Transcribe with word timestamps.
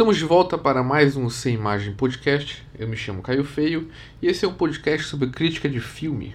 Estamos 0.00 0.16
de 0.16 0.24
volta 0.24 0.56
para 0.56 0.82
mais 0.82 1.14
um 1.14 1.28
Sem 1.28 1.56
Imagem 1.56 1.92
Podcast. 1.92 2.66
Eu 2.78 2.88
me 2.88 2.96
chamo 2.96 3.20
Caio 3.20 3.44
Feio 3.44 3.86
e 4.22 4.28
esse 4.28 4.46
é 4.46 4.48
um 4.48 4.54
podcast 4.54 5.06
sobre 5.06 5.28
crítica 5.28 5.68
de 5.68 5.78
filme. 5.78 6.34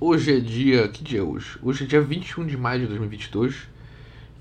Hoje 0.00 0.34
é 0.34 0.40
dia. 0.40 0.88
Que 0.88 1.04
dia 1.04 1.18
é 1.18 1.22
hoje? 1.22 1.58
Hoje 1.62 1.84
é 1.84 1.86
dia 1.86 2.00
21 2.00 2.46
de 2.46 2.56
maio 2.56 2.80
de 2.80 2.86
2022. 2.86 3.68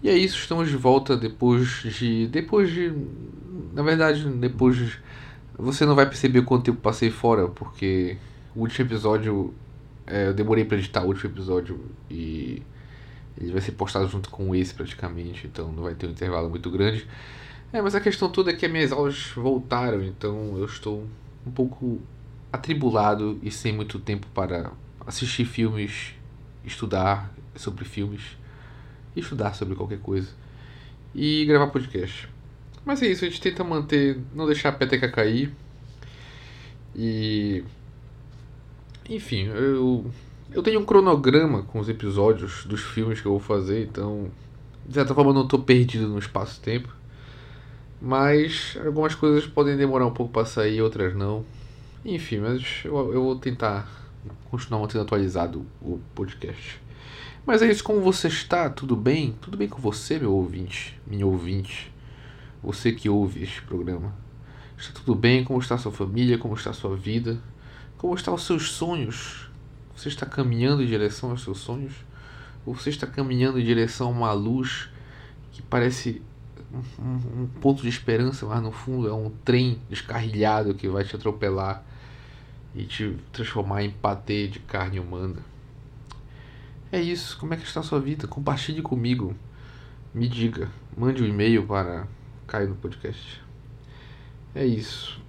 E 0.02 0.08
é 0.08 0.18
isso, 0.18 0.38
estamos 0.38 0.70
de 0.70 0.78
volta 0.78 1.18
depois 1.18 1.68
de. 1.84 2.28
Depois 2.28 2.72
de. 2.72 2.94
Na 3.74 3.84
verdade, 3.84 4.24
depois 4.24 4.78
de. 4.78 4.98
Você 5.58 5.86
não 5.86 5.94
vai 5.94 6.06
perceber 6.06 6.42
quanto 6.44 6.64
tempo 6.64 6.80
passei 6.80 7.12
fora, 7.12 7.50
porque 7.50 8.16
o 8.56 8.62
último 8.62 8.88
episódio. 8.88 9.54
É, 10.08 10.28
eu 10.28 10.34
demorei 10.34 10.64
para 10.64 10.78
editar 10.78 11.04
o 11.04 11.08
último 11.08 11.30
episódio 11.30 11.78
e. 12.10 12.62
Ele 13.38 13.52
vai 13.52 13.60
ser 13.60 13.74
postado 13.74 14.08
junto 14.08 14.30
com 14.30 14.56
esse 14.56 14.74
praticamente, 14.74 15.46
então 15.46 15.74
não 15.74 15.84
vai 15.84 15.94
ter 15.94 16.08
um 16.08 16.12
intervalo 16.12 16.50
muito 16.50 16.72
grande. 16.72 17.06
É, 17.76 17.82
mas 17.82 17.94
a 17.94 18.00
questão 18.00 18.30
toda 18.30 18.52
é 18.52 18.54
que 18.54 18.66
as 18.66 18.72
minhas 18.72 18.94
aulas 18.94 19.32
voltaram, 19.36 20.02
então 20.02 20.58
eu 20.58 20.64
estou 20.64 21.06
um 21.46 21.52
pouco 21.52 22.02
atribulado 22.50 23.38
e 23.44 23.52
sem 23.52 23.74
muito 23.74 24.00
tempo 24.00 24.26
para 24.34 24.72
assistir 25.06 25.44
filmes, 25.44 26.14
estudar 26.64 27.34
sobre 27.54 27.84
filmes, 27.84 28.22
estudar 29.14 29.54
sobre 29.56 29.76
qualquer 29.76 30.00
coisa 30.00 30.30
e 31.14 31.44
gravar 31.44 31.68
podcast. 31.68 32.30
Mas 32.86 33.02
é 33.02 33.08
isso, 33.08 33.26
a 33.26 33.28
gente 33.28 33.42
tenta 33.42 33.62
manter, 33.62 34.22
não 34.34 34.46
deixar 34.46 34.70
a 34.70 34.72
peteca 34.72 35.12
cair. 35.12 35.52
E. 36.96 37.62
Enfim, 39.10 39.48
eu. 39.48 40.10
Eu 40.50 40.64
tenho 40.64 40.80
um 40.80 40.86
cronograma 40.86 41.64
com 41.64 41.80
os 41.80 41.90
episódios 41.90 42.64
dos 42.64 42.80
filmes 42.80 43.20
que 43.20 43.28
eu 43.28 43.34
vou 43.34 43.42
fazer, 43.42 43.84
então. 43.84 44.32
De 44.88 44.94
certa 44.94 45.14
forma, 45.14 45.32
eu 45.32 45.36
não 45.36 45.44
estou 45.44 45.60
perdido 45.60 46.08
no 46.08 46.20
espaço-tempo. 46.20 47.04
Mas 48.02 48.78
algumas 48.86 49.16
coisas 49.16 49.48
podem 49.48 49.78
demorar 49.78 50.06
um 50.06 50.14
pouco 50.14 50.32
para 50.32 50.46
sair, 50.46 50.82
outras 50.82 51.16
não. 51.16 51.46
Enfim, 52.04 52.40
mas 52.40 52.82
eu, 52.84 53.14
eu 53.14 53.24
vou 53.24 53.36
tentar 53.36 53.90
continuar 54.50 54.82
mantendo 54.82 55.04
atualizado 55.04 55.66
o 55.82 56.00
podcast. 56.14 56.80
Mas 57.46 57.62
é 57.62 57.70
isso, 57.70 57.84
como 57.84 58.02
você 58.02 58.28
está? 58.28 58.70
Tudo 58.70 58.96
bem? 58.96 59.36
Tudo 59.42 59.58
bem 59.58 59.68
com 59.68 59.80
você, 59.80 60.18
meu 60.18 60.34
ouvinte? 60.34 61.00
Minha 61.06 61.28
ouvinte? 61.28 61.94
Você 62.64 62.92
que 62.92 63.08
ouve 63.08 63.44
este 63.44 63.62
programa. 63.62 64.14
Está 64.78 65.00
tudo 65.00 65.16
bem? 65.16 65.44
Como 65.44 65.60
está 65.60 65.76
a 65.76 65.78
sua 65.78 65.92
família? 65.92 66.38
Como 66.38 66.56
está 66.56 66.72
a 66.72 66.74
sua 66.74 66.96
vida? 66.96 67.40
Como 67.98 68.16
estão 68.16 68.34
os 68.34 68.44
seus 68.44 68.72
sonhos? 68.72 69.50
Você 69.96 70.10
está 70.10 70.26
caminhando 70.26 70.84
em 70.84 70.88
direção 70.88 71.32
aos 71.32 71.44
seus 71.44 71.60
sonhos? 71.60 71.94
Ou 72.66 72.74
você 72.74 72.90
está 72.90 73.08
caminhando 73.08 73.60
em 73.60 73.64
direção 73.64 74.08
a 74.08 74.12
uma 74.12 74.34
luz 74.34 74.90
que 75.52 75.62
parece 75.62 76.22
um, 76.74 77.42
um, 77.42 77.48
ponto 77.62 77.82
de 77.82 77.90
esperança, 77.90 78.46
mas 78.46 78.62
no 78.62 78.72
fundo 78.72 79.08
é 79.08 79.14
um 79.14 79.30
trem 79.44 79.80
descarrilhado 79.90 80.74
que 80.74 80.88
vai 80.88 81.04
te 81.04 81.16
atropelar 81.16 81.84
e 82.74 82.84
te 82.84 83.18
transformar 83.32 83.84
em 83.84 83.92
patê 83.92 84.48
de 84.48 84.60
carne 84.60 85.00
humana. 85.00 85.38
É 86.92 87.00
isso. 87.00 87.38
Como 87.38 87.54
é 87.54 87.58
que 87.58 87.64
está 87.64 87.80
a 87.80 87.84
sua 87.84 88.00
vida? 88.00 88.28
Compartilhe 88.28 88.82
comigo. 88.82 89.36
Me 90.14 90.28
diga. 90.28 90.70
Mande 90.98 91.24
um 91.24 91.26
e-mail 91.26 91.66
para 91.66 92.08
cair 92.48 92.68
no 92.68 92.76
podcast. 92.76 93.42
É 94.54 94.66
isso. 94.66 95.20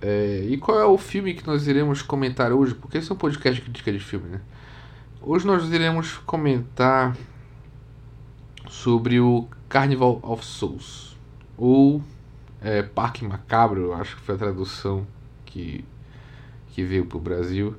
É, 0.00 0.44
e 0.48 0.56
qual 0.58 0.78
é 0.78 0.84
o 0.84 0.98
filme 0.98 1.34
que 1.34 1.46
nós 1.46 1.66
iremos 1.66 2.02
comentar 2.02 2.52
hoje? 2.52 2.74
Porque 2.74 2.98
esse 2.98 3.10
é 3.10 3.14
um 3.14 3.18
podcast 3.18 3.60
de 3.60 3.62
crítica 3.62 3.92
de 3.92 3.98
filme, 3.98 4.28
né? 4.28 4.40
Hoje 5.20 5.46
nós 5.46 5.68
iremos 5.72 6.18
comentar 6.18 7.16
sobre 8.68 9.18
o 9.18 9.48
Carnival 9.68 10.20
of 10.22 10.44
Souls. 10.44 11.16
Ou 11.56 12.02
é, 12.60 12.82
Parque 12.82 13.24
Macabro, 13.24 13.92
acho 13.92 14.16
que 14.16 14.22
foi 14.22 14.34
a 14.34 14.38
tradução 14.38 15.06
que, 15.44 15.84
que 16.72 16.82
veio 16.82 17.06
para 17.06 17.18
o 17.18 17.20
Brasil. 17.20 17.74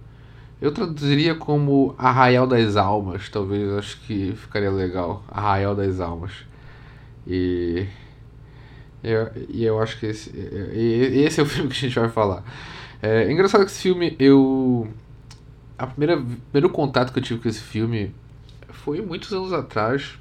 Eu 0.59 0.71
traduziria 0.71 1.35
como 1.35 1.93
Arraial 1.97 2.47
das 2.47 2.75
Almas, 2.75 3.29
talvez 3.29 3.71
acho 3.73 3.99
que 4.01 4.33
ficaria 4.35 4.71
legal. 4.71 5.23
Arraial 5.29 5.75
das 5.75 5.99
Almas. 5.99 6.31
E 7.27 7.85
eu, 9.03 9.29
e 9.49 9.63
eu 9.63 9.79
acho 9.79 9.99
que 9.99 10.07
esse, 10.07 10.31
esse 10.35 11.39
é 11.39 11.43
o 11.43 11.45
filme 11.47 11.69
que 11.69 11.75
a 11.75 11.79
gente 11.79 11.99
vai 11.99 12.09
falar. 12.09 12.43
É, 13.01 13.31
engraçado 13.31 13.65
que 13.65 13.71
esse 13.71 13.81
filme 13.81 14.15
eu. 14.17 14.87
A 15.77 15.85
primeira 15.85 16.19
primeiro 16.51 16.69
contato 16.73 17.13
que 17.13 17.19
eu 17.19 17.23
tive 17.23 17.39
com 17.39 17.47
esse 17.47 17.61
filme 17.61 18.11
foi 18.71 18.99
muitos 18.99 19.31
anos 19.31 19.53
atrás 19.53 20.17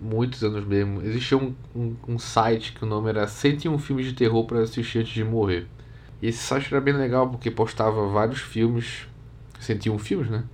muitos 0.00 0.42
anos 0.42 0.64
mesmo, 0.64 1.02
existia 1.02 1.36
um, 1.36 1.54
um, 1.74 1.96
um, 2.08 2.18
site 2.18 2.72
que 2.72 2.84
o 2.84 2.86
nome 2.86 3.10
era 3.10 3.26
101 3.26 3.78
filmes 3.78 4.06
de 4.06 4.14
terror 4.14 4.44
para 4.44 4.60
assistir 4.60 5.00
antes 5.00 5.12
de 5.12 5.24
morrer. 5.24 5.66
E 6.22 6.28
esse 6.28 6.38
site 6.38 6.72
era 6.72 6.80
bem 6.80 6.94
legal 6.94 7.28
porque 7.28 7.50
postava 7.50 8.06
vários 8.08 8.40
filmes, 8.40 9.06
101 9.58 9.98
filmes, 9.98 10.30
né? 10.30 10.44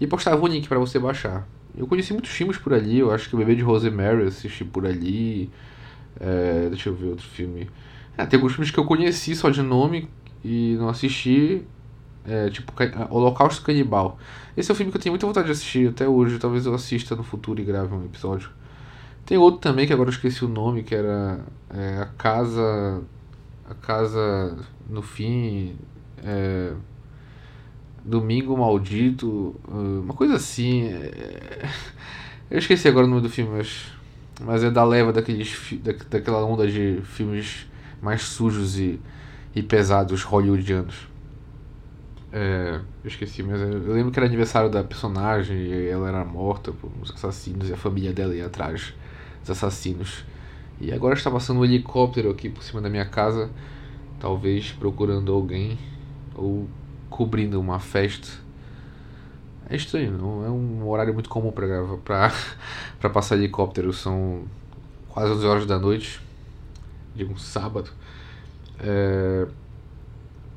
E 0.00 0.06
postava 0.06 0.42
o 0.42 0.46
link 0.46 0.68
para 0.68 0.78
você 0.78 0.98
baixar. 0.98 1.46
Eu 1.76 1.86
conheci 1.86 2.12
muitos 2.12 2.30
filmes 2.30 2.56
por 2.56 2.72
ali, 2.72 2.98
eu 2.98 3.10
acho 3.10 3.28
que 3.28 3.34
o 3.34 3.38
Bebê 3.38 3.56
de 3.56 3.62
Rosemary 3.62 4.24
assisti 4.24 4.64
por 4.64 4.86
ali. 4.86 5.50
É, 6.20 6.68
deixa 6.68 6.88
eu 6.88 6.94
ver 6.94 7.06
outro 7.08 7.26
filme. 7.26 7.68
É, 8.16 8.24
tem 8.24 8.36
alguns 8.36 8.52
filmes 8.52 8.70
que 8.70 8.78
eu 8.78 8.84
conheci 8.84 9.34
só 9.34 9.50
de 9.50 9.60
nome 9.60 10.08
e 10.44 10.76
não 10.78 10.88
assisti. 10.88 11.64
É, 12.26 12.48
tipo 12.48 12.72
Holocausto 13.10 13.62
Canibal. 13.62 14.18
Esse 14.56 14.70
é 14.70 14.72
um 14.72 14.76
filme 14.76 14.90
que 14.90 14.96
eu 14.96 15.02
tenho 15.02 15.12
muita 15.12 15.26
vontade 15.26 15.46
de 15.46 15.52
assistir 15.52 15.90
até 15.90 16.08
hoje. 16.08 16.38
Talvez 16.38 16.64
eu 16.64 16.74
assista 16.74 17.14
no 17.14 17.22
futuro 17.22 17.60
e 17.60 17.64
grave 17.64 17.92
um 17.92 18.04
episódio. 18.04 18.50
Tem 19.26 19.38
outro 19.38 19.60
também 19.60 19.86
que 19.86 19.92
agora 19.92 20.10
eu 20.10 20.12
esqueci 20.12 20.44
o 20.44 20.48
nome, 20.48 20.82
que 20.82 20.94
era 20.94 21.40
é, 21.70 21.98
a 22.02 22.06
casa. 22.06 23.02
A 23.68 23.74
casa 23.74 24.56
no 24.88 25.02
fim. 25.02 25.76
É, 26.22 26.72
Domingo 28.04 28.56
Maldito. 28.56 29.56
Uma 29.66 30.14
coisa 30.14 30.34
assim. 30.36 30.88
É, 30.88 31.68
eu 32.50 32.58
esqueci 32.58 32.86
agora 32.88 33.06
o 33.06 33.08
nome 33.08 33.22
do 33.22 33.30
filme, 33.30 33.56
mas. 33.56 33.92
Mas 34.40 34.64
é 34.64 34.70
da 34.70 34.84
leva 34.84 35.12
daqueles, 35.12 35.56
da, 35.80 35.92
daquela 36.10 36.44
onda 36.44 36.66
de 36.66 37.00
filmes 37.04 37.68
mais 38.02 38.22
sujos 38.22 38.76
e, 38.78 39.00
e 39.54 39.62
pesados 39.62 40.24
hollywoodianos. 40.24 41.08
É, 42.32 42.80
eu 43.04 43.08
esqueci, 43.08 43.44
mas 43.44 43.60
eu 43.60 43.92
lembro 43.92 44.10
que 44.10 44.18
era 44.18 44.26
aniversário 44.26 44.68
da 44.68 44.82
personagem 44.82 45.56
e 45.56 45.88
ela 45.88 46.08
era 46.08 46.24
morta 46.24 46.72
por 46.72 46.90
uns 47.00 47.12
assassinos 47.12 47.70
e 47.70 47.72
a 47.72 47.76
família 47.76 48.12
dela 48.12 48.34
ia 48.34 48.46
atrás 48.46 48.92
dos 49.44 49.50
assassinos. 49.50 50.24
E 50.80 50.92
agora 50.92 51.14
está 51.14 51.30
passando 51.30 51.60
um 51.60 51.64
helicóptero 51.64 52.30
aqui 52.30 52.48
por 52.48 52.62
cima 52.62 52.80
da 52.80 52.88
minha 52.88 53.04
casa, 53.04 53.50
talvez 54.18 54.72
procurando 54.72 55.32
alguém 55.32 55.78
ou 56.34 56.66
cobrindo 57.08 57.60
uma 57.60 57.78
festa. 57.78 58.28
É 59.68 59.76
estranho, 59.76 60.12
não 60.12 60.44
é 60.44 60.50
um 60.50 60.88
horário 60.88 61.14
muito 61.14 61.28
comum 61.28 61.52
para 61.52 61.66
para 62.04 62.32
para 62.98 63.10
passar 63.10 63.36
helicóptero, 63.36 63.92
são 63.92 64.44
quase 65.08 65.32
11 65.32 65.46
horas 65.46 65.66
da 65.66 65.78
noite 65.78 66.20
de 67.14 67.24
um 67.24 67.36
sábado. 67.36 67.90
É... 68.80 69.46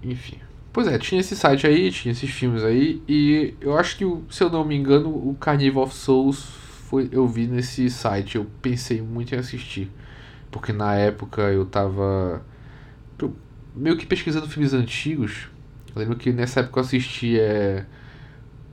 Enfim. 0.03 0.37
Pois 0.73 0.87
é, 0.87 0.97
tinha 0.97 1.21
esse 1.21 1.35
site 1.35 1.65
aí, 1.65 1.91
tinha 1.91 2.11
esses 2.11 2.29
filmes 2.29 2.63
aí, 2.63 3.01
e 3.07 3.55
eu 3.59 3.75
acho 3.77 3.97
que, 3.97 4.05
se 4.29 4.43
eu 4.43 4.49
não 4.49 4.63
me 4.63 4.75
engano, 4.75 5.09
o 5.09 5.35
Carnival 5.39 5.83
of 5.83 5.95
Souls 5.95 6.66
foi, 6.87 7.09
eu 7.11 7.27
vi 7.27 7.47
nesse 7.47 7.89
site, 7.89 8.37
eu 8.37 8.47
pensei 8.61 9.01
muito 9.01 9.35
em 9.35 9.37
assistir. 9.37 9.91
Porque 10.49 10.71
na 10.71 10.95
época 10.95 11.41
eu 11.41 11.65
tava 11.65 12.41
meio 13.75 13.97
que 13.97 14.05
pesquisando 14.05 14.47
filmes 14.47 14.73
antigos. 14.73 15.49
Eu 15.93 16.01
lembro 16.01 16.15
que 16.15 16.31
nessa 16.31 16.61
época 16.61 16.79
eu 16.79 16.83
assisti 16.83 17.37
é, 17.37 17.85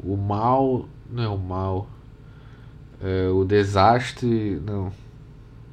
O 0.01 0.17
Mal. 0.17 0.89
Não 1.11 1.23
é 1.25 1.29
o 1.29 1.37
Mal. 1.37 1.89
É, 3.03 3.29
o 3.29 3.45
Desastre. 3.45 4.63
Não. 4.65 4.93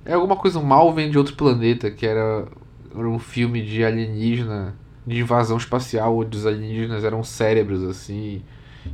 É 0.03 0.13
alguma 0.13 0.35
coisa, 0.35 0.57
o 0.57 0.65
Mal 0.65 0.91
vem 0.95 1.11
de 1.11 1.19
outro 1.19 1.35
planeta, 1.35 1.91
que 1.91 2.07
era, 2.07 2.47
era 2.91 3.07
um 3.07 3.19
filme 3.19 3.63
de 3.63 3.85
alienígena, 3.85 4.75
de 5.05 5.19
invasão 5.19 5.57
espacial, 5.57 6.17
onde 6.17 6.35
os 6.35 6.47
alienígenas 6.47 7.03
eram 7.03 7.23
cérebros 7.23 7.83
assim, 7.83 8.41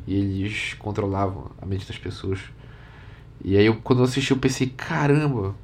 e 0.06 0.14
eles 0.16 0.74
controlavam 0.74 1.50
a 1.62 1.66
mente 1.66 1.88
das 1.88 1.98
pessoas. 1.98 2.42
E 3.44 3.58
aí 3.58 3.66
eu, 3.66 3.76
quando 3.76 4.00
eu 4.00 4.06
assisti 4.06 4.32
eu 4.32 4.38
pensei, 4.38 4.68
caramba, 4.68 5.56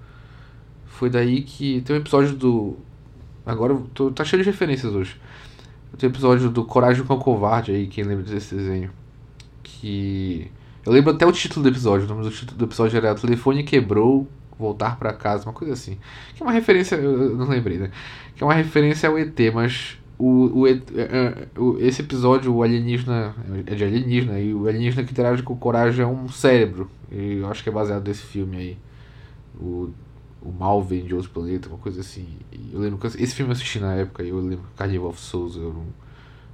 foi 0.85 1.09
daí 1.09 1.41
que. 1.41 1.81
Tem 1.81 1.95
um 1.95 1.99
episódio 1.99 2.35
do. 2.35 2.77
Agora 3.45 3.75
tô, 3.93 4.11
tá 4.11 4.23
cheio 4.23 4.43
de 4.43 4.49
referências 4.49 4.93
hoje. 4.93 5.19
Tem 5.97 6.09
um 6.09 6.11
episódio 6.11 6.49
do 6.49 6.63
Coragem 6.65 7.03
com 7.03 7.13
o 7.13 7.19
Covarde 7.19 7.71
aí, 7.71 7.87
quem 7.87 8.03
lembra 8.03 8.23
desse 8.23 8.55
desenho. 8.55 8.91
Que. 9.61 10.49
Eu 10.85 10.91
lembro 10.91 11.11
até 11.11 11.25
o 11.25 11.31
título 11.31 11.63
do 11.63 11.69
episódio. 11.69 12.05
O 12.05 12.09
nome 12.09 12.23
do 12.23 12.31
título 12.31 12.57
do 12.57 12.65
episódio 12.65 12.97
era 12.97 13.15
Telefone 13.15 13.63
Quebrou, 13.63 14.27
Voltar 14.57 14.97
para 14.97 15.13
Casa, 15.13 15.45
uma 15.45 15.53
coisa 15.53 15.73
assim. 15.73 15.97
Que 16.35 16.43
é 16.43 16.45
uma 16.45 16.51
referência. 16.51 16.95
Eu 16.95 17.35
não 17.35 17.47
lembrei, 17.47 17.77
né? 17.77 17.91
Que 18.35 18.43
é 18.43 18.45
uma 18.45 18.53
referência 18.53 19.09
ao 19.09 19.17
ET, 19.17 19.37
mas 19.53 19.97
o, 20.17 20.61
o, 20.61 20.67
é, 20.67 20.81
é, 20.95 21.47
o, 21.57 21.77
esse 21.79 22.01
episódio, 22.01 22.53
o 22.53 22.61
alienígena, 22.61 23.35
é 23.65 23.75
de 23.75 23.83
alienígena, 23.83 24.39
e 24.39 24.53
o 24.53 24.67
alienígena 24.67 25.03
que 25.03 25.11
interage 25.11 25.41
com 25.43 25.53
o 25.53 25.57
Coragem 25.57 26.03
é 26.03 26.07
um 26.07 26.29
cérebro. 26.29 26.89
E 27.11 27.37
eu 27.37 27.47
acho 27.49 27.63
que 27.63 27.69
é 27.69 27.71
baseado 27.71 28.07
nesse 28.07 28.23
filme 28.23 28.57
aí. 28.57 28.77
O, 29.59 29.89
o 30.41 30.51
mal 30.51 30.81
vem 30.81 31.03
de 31.03 31.15
outro 31.15 31.29
planeta, 31.31 31.67
uma 31.67 31.77
coisa 31.77 32.01
assim. 32.01 32.27
Eu 32.71 32.79
lembro 32.79 32.97
que 32.97 33.07
esse 33.07 33.33
filme 33.33 33.51
eu 33.51 33.53
assisti 33.53 33.79
na 33.79 33.93
época 33.95 34.23
e 34.23 34.29
eu 34.29 34.39
lembro 34.39 34.65
Carnival 34.75 35.09
of 35.09 35.19
Souls. 35.19 35.55
Eu 35.55 35.73
não... 35.73 35.85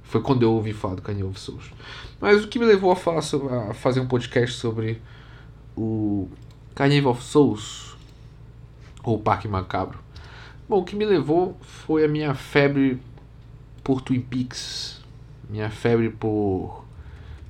Foi 0.02 0.20
quando 0.20 0.42
eu 0.42 0.52
ouvi 0.52 0.72
falar 0.72 0.96
do 0.96 1.02
Carnival 1.02 1.30
of 1.30 1.38
Souls. 1.38 1.70
Mas 2.20 2.44
o 2.44 2.48
que 2.48 2.58
me 2.58 2.64
levou 2.64 2.90
a, 2.90 2.96
falar 2.96 3.22
sobre, 3.22 3.54
a 3.54 3.74
fazer 3.74 4.00
um 4.00 4.06
podcast 4.06 4.56
sobre 4.56 5.00
o 5.76 6.28
Carnival 6.74 7.12
of 7.12 7.22
Souls 7.22 7.96
ou 9.02 9.18
Parque 9.18 9.46
Macabro. 9.46 9.98
Bom, 10.68 10.78
o 10.78 10.84
que 10.84 10.94
me 10.94 11.04
levou 11.04 11.56
foi 11.60 12.04
a 12.04 12.08
minha 12.08 12.34
febre 12.34 13.00
por 13.82 14.00
Twin 14.02 14.20
Peaks, 14.20 15.00
minha 15.48 15.70
febre 15.70 16.10
por 16.10 16.84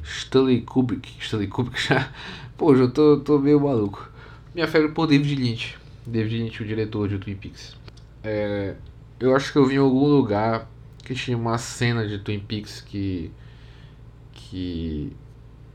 Stanley 0.02 0.62
Kubrick, 0.62 1.12
Stanley 1.20 1.48
Kubrick 1.48 1.80
já, 1.88 2.12
pô, 2.56 2.74
já 2.76 2.88
tô, 2.88 3.20
tô 3.20 3.38
meio 3.38 3.60
maluco. 3.60 4.10
Minha 4.54 4.66
febre 4.66 4.92
por 4.92 5.06
David 5.06 5.34
Lynch, 5.36 5.78
David 6.06 6.42
Lynch, 6.42 6.62
o 6.62 6.66
diretor 6.66 7.08
de 7.08 7.18
Twin 7.18 7.36
Peaks. 7.36 7.76
É, 8.22 8.74
eu 9.18 9.34
acho 9.34 9.52
que 9.52 9.58
eu 9.58 9.66
vi 9.66 9.74
em 9.74 9.78
algum 9.78 10.06
lugar 10.06 10.68
que 11.04 11.14
tinha 11.14 11.36
uma 11.36 11.58
cena 11.58 12.06
de 12.06 12.18
Twin 12.18 12.40
Peaks 12.40 12.80
que 12.80 13.30
que 14.32 15.12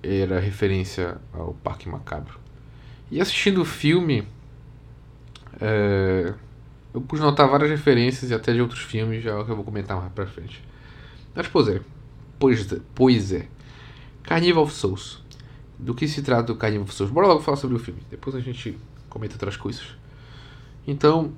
era 0.03 0.39
referência 0.39 1.17
ao 1.33 1.53
Parque 1.53 1.87
Macabro. 1.87 2.39
E 3.09 3.21
assistindo 3.21 3.61
o 3.61 3.65
filme, 3.65 4.27
é, 5.59 6.33
eu 6.95 7.01
pude 7.01 7.21
notar 7.21 7.45
várias 7.49 7.69
referências 7.69 8.31
e 8.31 8.33
até 8.33 8.53
de 8.53 8.61
outros 8.61 8.79
filmes, 8.79 9.21
já 9.21 9.31
que 9.43 9.51
eu 9.51 9.55
vou 9.57 9.65
comentar 9.65 9.97
mais 9.97 10.13
pra 10.13 10.25
frente. 10.25 10.63
Mas, 11.35 11.45
pois 11.45 11.67
é, 11.67 11.81
pois 12.39 12.71
é, 12.71 12.79
pois 12.95 13.33
é. 13.33 13.47
Carnival 14.23 14.63
of 14.63 14.73
Souls. 14.73 15.21
Do 15.77 15.93
que 15.93 16.07
se 16.07 16.21
trata 16.21 16.53
o 16.53 16.55
Carnival 16.55 16.85
of 16.85 16.93
Souls? 16.93 17.11
Bora 17.11 17.27
logo 17.27 17.41
falar 17.41 17.57
sobre 17.57 17.75
o 17.75 17.79
filme, 17.79 17.99
depois 18.09 18.33
a 18.33 18.39
gente 18.39 18.79
comenta 19.09 19.35
outras 19.35 19.57
coisas. 19.57 19.83
Então, 20.87 21.33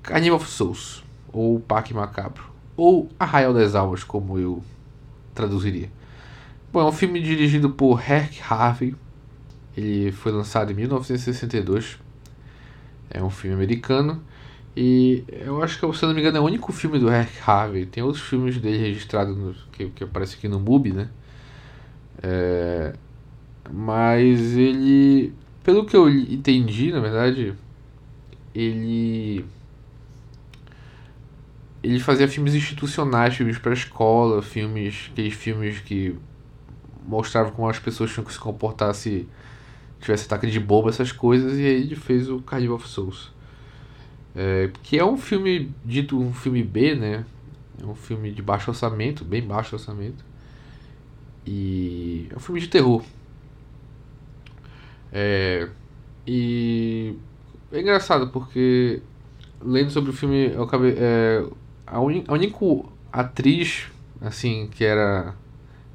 Carnival 0.00 0.36
of 0.36 0.48
Souls, 0.48 1.02
ou 1.32 1.58
Parque 1.58 1.92
Macabro, 1.92 2.44
ou 2.76 3.10
Arraial 3.18 3.52
das 3.52 3.74
Almas, 3.74 4.04
como 4.04 4.38
eu 4.38 4.62
traduziria. 5.34 5.90
Bom, 6.72 6.82
é 6.82 6.84
um 6.84 6.92
filme 6.92 7.20
dirigido 7.20 7.70
por 7.70 8.00
Herc 8.00 8.40
Harvey. 8.48 8.94
Ele 9.76 10.12
foi 10.12 10.30
lançado 10.30 10.70
em 10.70 10.74
1962. 10.76 11.98
É 13.10 13.20
um 13.20 13.28
filme 13.28 13.56
americano. 13.56 14.22
E 14.76 15.24
eu 15.28 15.62
acho 15.62 15.78
que, 15.78 15.96
se 15.96 16.06
não 16.06 16.14
me 16.14 16.20
engano, 16.20 16.38
é 16.38 16.40
o 16.40 16.44
único 16.44 16.72
filme 16.72 16.98
do 16.98 17.10
Herc 17.10 17.32
Harvey. 17.44 17.86
Tem 17.86 18.02
outros 18.02 18.22
filmes 18.22 18.58
dele 18.58 18.78
registrados 18.78 19.36
no, 19.36 19.54
que, 19.72 19.90
que 19.90 20.04
aparece 20.04 20.36
aqui 20.36 20.48
no 20.48 20.60
MUBI, 20.60 20.92
né? 20.92 21.08
É, 22.22 22.94
mas 23.72 24.56
ele, 24.56 25.32
pelo 25.64 25.84
que 25.84 25.96
eu 25.96 26.08
entendi, 26.08 26.92
na 26.92 27.00
verdade, 27.00 27.54
ele 28.54 29.44
ele 31.82 31.98
fazia 31.98 32.28
filmes 32.28 32.54
institucionais, 32.54 33.34
filmes 33.34 33.58
para 33.58 33.72
escola, 33.72 34.42
filmes, 34.42 35.08
aqueles 35.12 35.34
filmes 35.34 35.80
que 35.80 36.14
mostravam 37.06 37.52
como 37.52 37.68
as 37.68 37.78
pessoas 37.78 38.12
tinham 38.12 38.24
que 38.24 38.32
se 38.32 38.38
comportar 38.38 38.94
se 38.94 39.26
tivesse 40.00 40.26
ataque 40.26 40.46
de 40.46 40.60
bomba, 40.60 40.90
essas 40.90 41.12
coisas, 41.12 41.58
e 41.58 41.62
aí 41.62 41.82
ele 41.82 41.96
fez 41.96 42.28
o 42.28 42.40
Carnival 42.40 42.76
of 42.76 42.88
Souls. 42.88 43.32
É, 44.34 44.70
que 44.82 44.98
é 44.98 45.04
um 45.04 45.16
filme 45.16 45.72
dito 45.84 46.18
um 46.18 46.32
filme 46.32 46.62
B, 46.62 46.94
né? 46.94 47.24
É 47.82 47.86
um 47.86 47.94
filme 47.94 48.30
de 48.30 48.42
baixo 48.42 48.70
orçamento, 48.70 49.24
bem 49.24 49.42
baixo 49.42 49.74
orçamento. 49.74 50.24
E 51.46 52.28
é 52.30 52.36
um 52.36 52.40
filme 52.40 52.60
de 52.60 52.68
terror. 52.68 53.02
É, 55.12 55.68
e 56.26 57.14
é 57.72 57.80
engraçado 57.80 58.28
porque 58.28 59.02
lendo 59.60 59.90
sobre 59.90 60.10
o 60.10 60.12
filme 60.12 60.52
eu 60.52 60.62
acabei, 60.62 60.94
é, 60.96 61.44
a, 61.86 62.00
un, 62.00 62.22
a 62.28 62.32
única 62.32 62.56
atriz 63.12 63.88
assim 64.20 64.68
que 64.70 64.84
era 64.84 65.34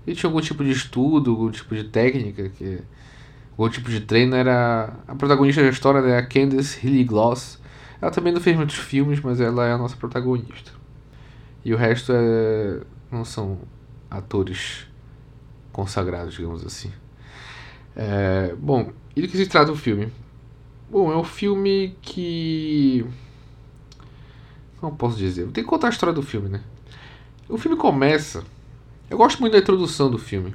que 0.04 0.14
tinha 0.14 0.30
algum 0.30 0.42
tipo 0.42 0.64
de 0.64 0.72
estudo, 0.72 1.31
algum 1.31 1.50
tipo 1.50 1.74
de 1.74 1.86
técnica, 1.86 2.50
que 2.50 2.80
algum 3.58 3.70
tipo 3.70 3.90
de 3.90 4.02
treino 4.02 4.36
era 4.36 4.94
a 5.08 5.16
protagonista 5.16 5.64
da 5.64 5.70
história, 5.70 6.02
né, 6.02 6.18
a 6.18 6.26
Candice 6.26 6.86
Hilly 6.86 7.04
Gloss 7.04 7.60
ela 8.01 8.12
também 8.12 8.33
não 8.33 8.42
fez 8.42 8.56
muitos 8.56 8.77
filmes, 8.77 9.19
mas 9.19 9.39
ela 9.39 9.65
é 9.65 9.71
a 9.71 9.77
nossa 9.77 9.95
protagonista. 9.95 10.71
E 11.63 11.74
o 11.74 11.77
resto 11.77 12.12
é... 12.13 12.81
não 13.12 13.25
são 13.25 13.59
atores 14.09 14.88
consagrados, 15.71 16.33
digamos 16.33 16.65
assim. 16.65 16.92
É... 17.95 18.53
Bom, 18.57 18.92
e 19.15 19.21
do 19.21 19.27
que 19.27 19.38
se 19.38 19.47
trata 19.47 19.71
o 19.71 19.75
filme? 19.75 20.12
Bom, 20.89 21.12
é 21.12 21.18
um 21.18 21.24
filme 21.24 21.95
que. 22.01 23.06
Como 24.80 24.95
posso 24.95 25.18
dizer? 25.18 25.44
Tenho 25.47 25.65
que 25.65 25.69
contar 25.69 25.88
a 25.88 25.89
história 25.89 26.13
do 26.13 26.21
filme, 26.21 26.50
né? 26.50 26.62
O 27.50 27.57
filme 27.57 27.77
começa. 27.77 28.44
Eu 29.09 29.18
gosto 29.18 29.39
muito 29.39 29.53
da 29.53 29.59
introdução 29.59 30.12
do 30.12 30.18
filme. 30.18 30.53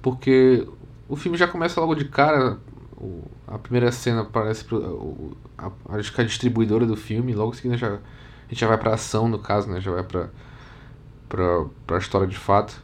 Porque 0.00 0.66
o 1.08 1.16
filme 1.16 1.36
já 1.36 1.48
começa 1.48 1.80
logo 1.80 1.94
de 1.94 2.06
cara 2.06 2.58
o, 2.98 3.22
a 3.46 3.58
primeira 3.58 3.92
cena 3.92 4.24
parece 4.24 4.64
o, 4.74 5.36
a, 5.56 5.70
acho 5.90 6.12
que 6.12 6.20
a 6.20 6.24
distribuidora 6.24 6.84
do 6.84 6.96
filme, 6.96 7.32
logo 7.32 7.52
em 7.52 7.56
seguida 7.56 7.76
já, 7.76 7.94
a 7.94 8.48
gente 8.48 8.60
já 8.60 8.66
vai 8.66 8.76
pra 8.76 8.94
ação, 8.94 9.28
no 9.28 9.38
caso, 9.38 9.70
né? 9.70 9.80
Já 9.80 9.92
vai 9.92 10.02
pra, 10.02 10.28
pra, 11.28 11.64
pra 11.86 11.98
história 11.98 12.26
de 12.26 12.36
fato. 12.36 12.82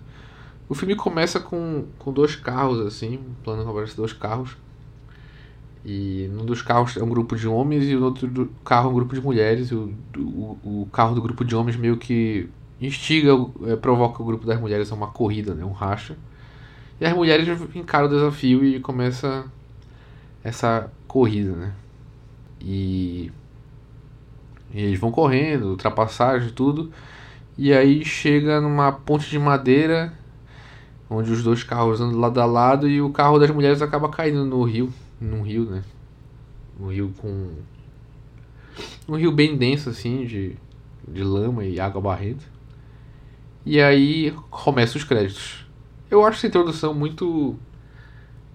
O 0.69 0.75
filme 0.75 0.94
começa 0.94 1.40
com, 1.40 1.87
com 1.99 2.12
dois 2.12 2.37
carros, 2.37 2.81
assim, 2.81 3.19
um 3.19 3.34
plano 3.43 3.69
aparece 3.69 3.96
dois 3.96 4.12
carros. 4.12 4.56
E 5.84 6.31
num 6.32 6.46
dos 6.46 6.62
carros 6.62 6.96
é 6.96 7.02
um 7.02 7.08
grupo 7.08 7.37
de 7.37 7.46
homens 7.46 7.84
e 7.84 7.94
no 7.94 8.06
outro 8.06 8.50
carro 8.64 8.88
é 8.88 8.90
um 8.93 8.94
grupo 8.94 9.14
de 9.14 9.20
mulheres. 9.20 9.70
E 9.70 9.75
o, 9.75 9.93
o, 10.16 10.82
o 10.82 10.88
carro 10.90 11.14
do 11.14 11.20
grupo 11.20 11.44
de 11.44 11.55
homens 11.55 11.76
meio 11.76 11.99
que 11.99 12.49
instiga, 12.81 13.32
é, 13.66 13.76
provoca 13.76 14.22
o 14.22 14.25
grupo 14.25 14.46
das 14.46 14.58
mulheres 14.58 14.90
a 14.90 14.94
uma 14.94 15.08
corrida, 15.08 15.55
né? 15.55 15.64
Um 15.64 15.72
racha. 15.72 16.16
E 16.99 17.05
as 17.05 17.12
mulheres 17.12 17.46
encaram 17.75 18.06
o 18.06 18.11
desafio 18.11 18.64
e 18.64 18.81
começa 18.81 19.44
essa 20.44 20.93
corrida, 21.08 21.52
né? 21.52 21.73
E, 22.61 23.32
e 24.73 24.82
eles 24.82 25.00
vão 25.00 25.11
correndo, 25.11 25.70
ultrapassagem 25.70 26.50
tudo. 26.50 26.93
E 27.56 27.73
aí 27.73 28.05
chega 28.05 28.61
numa 28.61 28.93
ponte 28.93 29.29
de 29.31 29.38
madeira, 29.38 30.12
onde 31.08 31.32
os 31.32 31.43
dois 31.43 31.64
carros 31.64 32.00
andam 32.00 32.20
lado 32.20 32.41
a 32.41 32.44
lado 32.44 32.88
e 32.88 33.00
o 33.00 33.11
carro 33.11 33.38
das 33.38 33.50
mulheres 33.50 33.81
acaba 33.81 34.08
caindo 34.08 34.44
no 34.44 34.62
rio, 34.62 34.93
num 35.20 35.43
rio, 35.43 35.64
né? 35.64 35.82
Um 36.79 36.88
rio 36.88 37.14
com 37.19 37.50
um 39.08 39.17
rio 39.17 39.31
bem 39.31 39.56
denso 39.56 39.88
assim 39.88 40.26
de 40.26 40.56
de 41.06 41.23
lama 41.23 41.64
e 41.64 41.79
água 41.79 42.00
barrenta. 42.00 42.44
E 43.64 43.80
aí 43.80 44.35
começa 44.50 44.97
os 44.97 45.04
créditos. 45.04 45.66
Eu 46.11 46.25
acho 46.25 46.38
essa 46.38 46.47
introdução 46.47 46.95
muito 46.95 47.57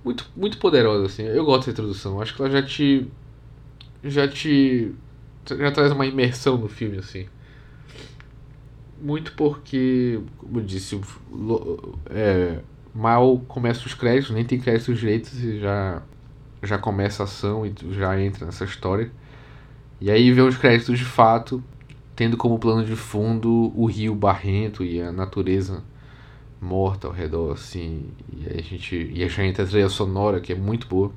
muito, 0.03 0.29
muito 0.35 0.57
poderosa, 0.57 1.05
assim. 1.05 1.23
Eu 1.23 1.45
gosto 1.45 1.61
dessa 1.61 1.71
introdução. 1.71 2.21
Acho 2.21 2.35
que 2.35 2.41
ela 2.41 2.51
já 2.51 2.63
te. 2.63 3.07
Já 4.03 4.27
te. 4.27 4.93
Já 5.45 5.71
traz 5.71 5.91
uma 5.91 6.05
imersão 6.05 6.57
no 6.57 6.67
filme, 6.67 6.97
assim. 6.97 7.27
Muito 9.01 9.33
porque, 9.33 10.19
como 10.37 10.59
eu 10.59 10.63
disse, 10.63 10.99
é, 12.09 12.59
mal 12.93 13.39
começa 13.47 13.85
os 13.85 13.93
créditos, 13.93 14.31
nem 14.31 14.43
tem 14.43 14.59
créditos 14.59 14.99
direitos 14.99 15.41
e 15.41 15.59
já, 15.59 16.01
já 16.61 16.77
começa 16.77 17.23
a 17.23 17.25
ação 17.25 17.65
e 17.65 17.73
já 17.93 18.19
entra 18.19 18.45
nessa 18.45 18.65
história. 18.65 19.09
E 20.01 20.11
aí 20.11 20.31
vê 20.31 20.41
os 20.41 20.57
créditos 20.57 20.99
de 20.99 21.05
fato, 21.05 21.63
tendo 22.15 22.35
como 22.35 22.59
plano 22.59 22.85
de 22.85 22.95
fundo 22.95 23.71
o 23.73 23.85
rio 23.85 24.13
barrento 24.13 24.83
e 24.83 25.01
a 25.01 25.11
natureza 25.11 25.81
morta 26.61 27.07
ao 27.07 27.13
redor, 27.13 27.53
assim. 27.53 28.09
E 28.33 28.47
a 28.47 28.61
gente. 28.61 29.11
E 29.13 29.23
a 29.23 29.27
gente 29.27 29.61
a 29.61 29.65
trilha 29.65 29.89
sonora, 29.89 30.39
que 30.39 30.51
é 30.51 30.55
muito 30.55 30.87
boa. 30.87 31.11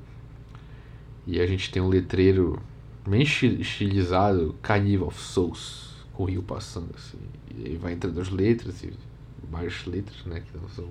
E 1.27 1.41
a 1.41 1.47
gente 1.47 1.71
tem 1.71 1.81
um 1.83 1.89
letreiro 1.89 2.61
bem 3.07 3.23
estilizado, 3.23 4.55
Carnival 4.63 5.09
of 5.09 5.21
Souls, 5.21 6.05
com 6.13 6.25
o 6.25 6.27
rio 6.27 6.43
passando, 6.43 6.91
assim. 6.95 7.19
E 7.57 7.69
aí 7.69 7.77
vai 7.77 7.93
entrando 7.93 8.21
as 8.21 8.31
letras 8.31 8.83
e 8.83 8.93
várias 9.51 9.85
letras, 9.87 10.25
né? 10.25 10.41
Que 10.41 10.75
são. 10.75 10.89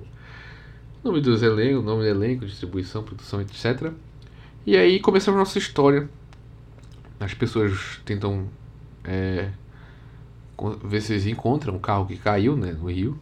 Nome 1.03 1.19
dos 1.19 1.41
elencos, 1.41 1.83
nome 1.83 2.03
do 2.03 2.07
elenco, 2.07 2.45
distribuição, 2.45 3.03
produção, 3.03 3.41
etc. 3.41 3.91
E 4.65 4.77
aí 4.77 4.99
começamos 4.99 5.37
a 5.37 5.39
nossa 5.39 5.57
história. 5.57 6.07
As 7.19 7.33
pessoas 7.33 7.99
tentam 8.05 8.47
é, 9.03 9.49
ver 10.83 11.01
se 11.01 11.13
eles 11.13 11.25
encontram 11.25 11.75
o 11.75 11.79
carro 11.79 12.05
que 12.05 12.17
caiu 12.17 12.55
né, 12.55 12.71
no 12.71 12.89
rio 12.89 13.19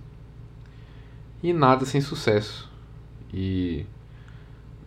e 1.41 1.53
nada 1.53 1.85
sem 1.85 2.01
sucesso. 2.01 2.69
E 3.33 3.85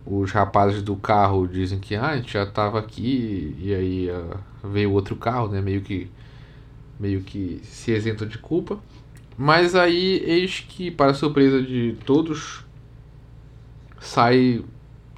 os 0.05 0.31
rapazes 0.31 0.81
do 0.81 0.95
carro 0.95 1.47
dizem 1.47 1.79
que 1.79 1.95
ah, 1.95 2.09
a 2.09 2.17
gente 2.17 2.33
já 2.33 2.43
estava 2.43 2.79
aqui 2.79 3.55
e 3.59 3.73
aí 3.73 4.09
uh, 4.09 4.37
veio 4.67 4.91
outro 4.91 5.15
carro, 5.15 5.47
né? 5.47 5.61
Meio 5.61 5.81
que 5.81 6.09
meio 6.99 7.21
que 7.21 7.59
se 7.63 7.91
isenta 7.91 8.25
de 8.25 8.37
culpa. 8.37 8.79
Mas 9.37 9.75
aí 9.75 10.21
eis 10.25 10.59
que 10.59 10.91
para 10.91 11.13
surpresa 11.13 11.61
de 11.61 11.97
todos 12.05 12.63
sai 13.99 14.63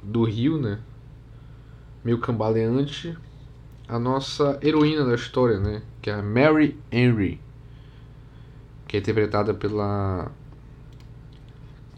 do 0.02 0.24
rio, 0.24 0.58
né? 0.58 0.78
Meio 2.04 2.18
cambaleante 2.18 3.16
a 3.88 3.98
nossa 3.98 4.58
heroína 4.62 5.04
da 5.04 5.14
história, 5.14 5.58
né? 5.58 5.82
Que 6.00 6.10
é 6.10 6.14
a 6.14 6.22
Mary 6.22 6.78
Henry, 6.90 7.40
que 8.88 8.96
é 8.96 9.00
interpretada 9.00 9.52
pela 9.52 10.30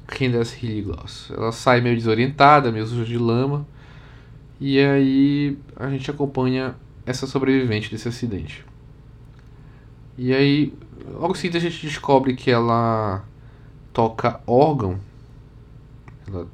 Candace 0.08 0.64
Hilligloss. 0.64 1.30
Ela 1.30 1.52
sai 1.52 1.80
meio 1.80 1.94
desorientada, 1.94 2.72
meio 2.72 2.86
suja 2.86 3.04
de 3.04 3.18
lama, 3.18 3.66
e 4.58 4.80
aí 4.80 5.58
a 5.76 5.88
gente 5.90 6.10
acompanha 6.10 6.74
essa 7.06 7.26
sobrevivente 7.26 7.90
desse 7.90 8.08
acidente. 8.08 8.64
E 10.16 10.34
aí, 10.34 10.74
logo 11.12 11.34
em 11.34 11.36
seguida 11.36 11.58
a 11.58 11.60
gente 11.60 11.86
descobre 11.86 12.34
que 12.34 12.50
ela 12.50 13.22
toca 13.92 14.40
órgão. 14.46 14.98
Ela, 16.26 16.48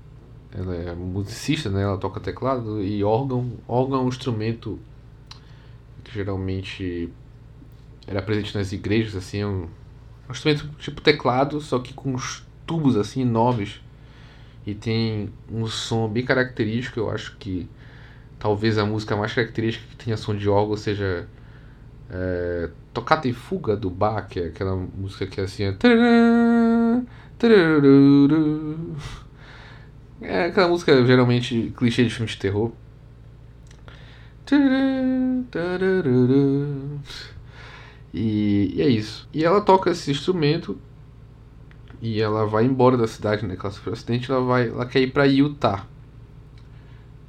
ela 0.52 0.74
é 0.74 0.94
musicista, 0.94 1.70
né? 1.70 1.82
Ela 1.82 1.96
toca 1.96 2.20
teclado 2.20 2.82
e 2.82 3.02
órgão, 3.02 3.52
órgão 3.66 4.00
é 4.00 4.02
um 4.02 4.08
instrumento 4.08 4.78
que 6.02 6.12
geralmente 6.12 7.08
era 8.06 8.20
presente 8.20 8.54
nas 8.54 8.72
igrejas, 8.72 9.16
assim, 9.16 9.38
é 9.38 9.46
um, 9.46 9.66
um 10.28 10.32
instrumento 10.32 10.68
tipo 10.78 11.00
teclado, 11.00 11.60
só 11.60 11.78
que 11.78 11.94
com 11.94 12.12
uns 12.12 12.43
tubos 12.66 12.96
assim 12.96 13.22
enormes 13.22 13.80
e 14.66 14.74
tem 14.74 15.30
um 15.50 15.66
som 15.66 16.08
bem 16.08 16.24
característico, 16.24 17.00
eu 17.00 17.10
acho 17.10 17.36
que 17.36 17.68
talvez 18.38 18.78
a 18.78 18.86
música 18.86 19.14
mais 19.14 19.32
característica 19.32 19.86
que 19.90 19.96
tenha 20.04 20.16
som 20.16 20.34
de 20.34 20.48
órgão 20.48 20.76
seja 20.76 21.28
é, 22.10 22.70
Tocata 22.92 23.32
Fuga 23.32 23.76
do 23.76 23.90
Bach, 23.90 24.26
que 24.28 24.40
é 24.40 24.46
aquela 24.46 24.74
música 24.76 25.26
que 25.26 25.40
é 25.40 25.44
assim. 25.44 25.64
É, 25.64 25.74
é 30.22 30.46
aquela 30.46 30.68
música 30.68 31.04
geralmente 31.04 31.72
clichê 31.76 32.04
de 32.04 32.10
filme 32.10 32.30
de 32.30 32.38
terror. 32.38 32.72
E, 38.12 38.74
e, 38.76 38.82
é 38.82 38.88
isso. 38.88 39.28
E 39.32 39.44
ela 39.44 39.60
toca 39.60 39.90
esse 39.90 40.10
instrumento 40.10 40.78
e 42.00 42.20
ela 42.20 42.46
vai 42.46 42.64
embora 42.64 42.96
da 42.96 43.06
cidade, 43.06 43.46
né? 43.46 43.56
Que 43.56 43.62
ela 43.62 43.72
sofreu 43.72 43.92
um 43.92 43.94
acidente, 43.94 44.30
ela 44.30 44.44
vai, 44.44 44.68
ela 44.68 44.86
quer 44.86 45.00
ir 45.00 45.12
para 45.12 45.24
Utah. 45.24 45.86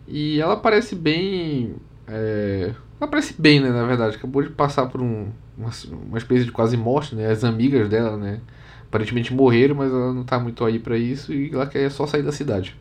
E 0.08 0.40
ela 0.40 0.56
parece 0.58 0.96
bem, 0.96 1.76
é, 2.08 2.74
ela 3.00 3.10
parece 3.10 3.40
bem, 3.40 3.60
né? 3.60 3.70
Na 3.70 3.86
verdade, 3.86 4.16
acabou 4.16 4.44
de 4.44 4.50
passar 4.50 4.86
por 4.88 5.02
um, 5.02 5.32
uma, 5.58 5.72
uma 6.08 6.18
espécie 6.18 6.46
de 6.46 6.52
quase 6.52 6.78
morte, 6.78 7.16
né? 7.16 7.30
As 7.30 7.44
amigas 7.44 7.90
dela, 7.90 8.18
né? 8.18 8.40
Aparentemente 8.88 9.34
morreram, 9.34 9.76
mas 9.76 9.92
ela 9.92 10.14
não 10.14 10.24
tá 10.24 10.40
muito 10.40 10.64
aí 10.64 10.80
para 10.80 10.98
isso 10.98 11.34
e 11.34 11.52
ela 11.52 11.66
quer 11.66 11.90
só 11.90 12.06
sair 12.06 12.24
da 12.24 12.32
cidade. 12.32 12.76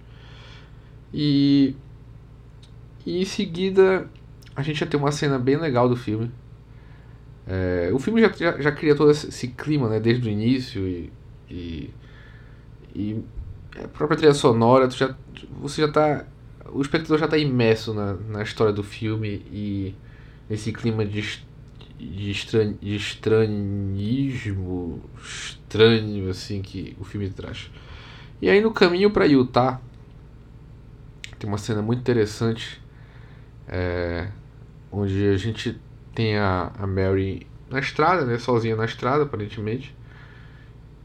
E, 1.13 1.75
e 3.07 3.23
em 3.23 3.25
seguida 3.25 4.09
a 4.55 4.63
gente 4.63 4.81
já 4.81 4.87
tem 4.87 4.99
uma 4.99 5.13
cena 5.13 5.39
bem 5.39 5.57
legal 5.57 5.89
do 5.89 5.97
filme. 5.97 6.31
É, 7.47 7.91
o 7.93 7.99
filme 7.99 8.21
já, 8.21 8.29
já, 8.33 8.61
já, 8.61 8.73
cria 8.73 8.95
todo 8.95 9.11
esse 9.11 9.49
clima, 9.49 9.89
né? 9.89 10.01
Desde 10.01 10.29
o 10.29 10.33
início 10.33 10.87
e, 10.87 11.13
e, 11.49 11.91
e 12.95 13.23
a 13.83 13.89
própria 13.89 14.17
trilha 14.17 14.35
sonora, 14.35 14.91
já, 14.91 15.15
você 15.61 15.83
já 15.83 15.91
tá 15.91 16.27
o 16.73 16.81
espectador 16.81 17.19
já 17.19 17.27
está 17.27 17.37
imerso 17.37 17.93
na, 17.93 18.15
na 18.15 18.43
história 18.43 18.73
do 18.73 18.83
filme 18.83 19.45
e 19.53 19.95
nesse 20.49 20.73
clima 20.73 21.05
de 21.05 21.21
de, 21.99 22.31
estran, 22.31 22.75
de 22.81 22.97
estranhismo 22.97 25.01
estranho 25.17 26.29
assim 26.29 26.61
que 26.61 26.97
o 27.01 27.05
filme 27.05 27.31
traz. 27.31 27.71
E 28.43 28.51
aí 28.51 28.61
no 28.61 28.73
caminho 28.73 29.11
para 29.11 29.27
Utah 29.27 29.81
tem 31.39 31.49
uma 31.49 31.59
cena 31.59 31.83
muito 31.83 32.01
interessante 32.01 32.83
é, 33.69 34.29
onde 34.91 35.29
a 35.29 35.37
gente 35.37 35.79
tem 36.15 36.37
a, 36.37 36.73
a 36.79 36.87
Mary 36.87 37.47
na 37.71 37.79
estrada, 37.79 38.25
né, 38.25 38.39
sozinha 38.39 38.77
na 38.77 38.85
estrada 38.85 39.25
aparentemente. 39.25 39.95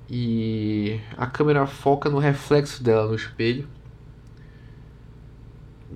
E 0.09 0.99
a 1.15 1.27
câmera 1.27 1.67
foca 1.67 2.09
no 2.09 2.17
reflexo 2.17 2.83
dela 2.83 3.07
no 3.07 3.15
espelho. 3.15 3.67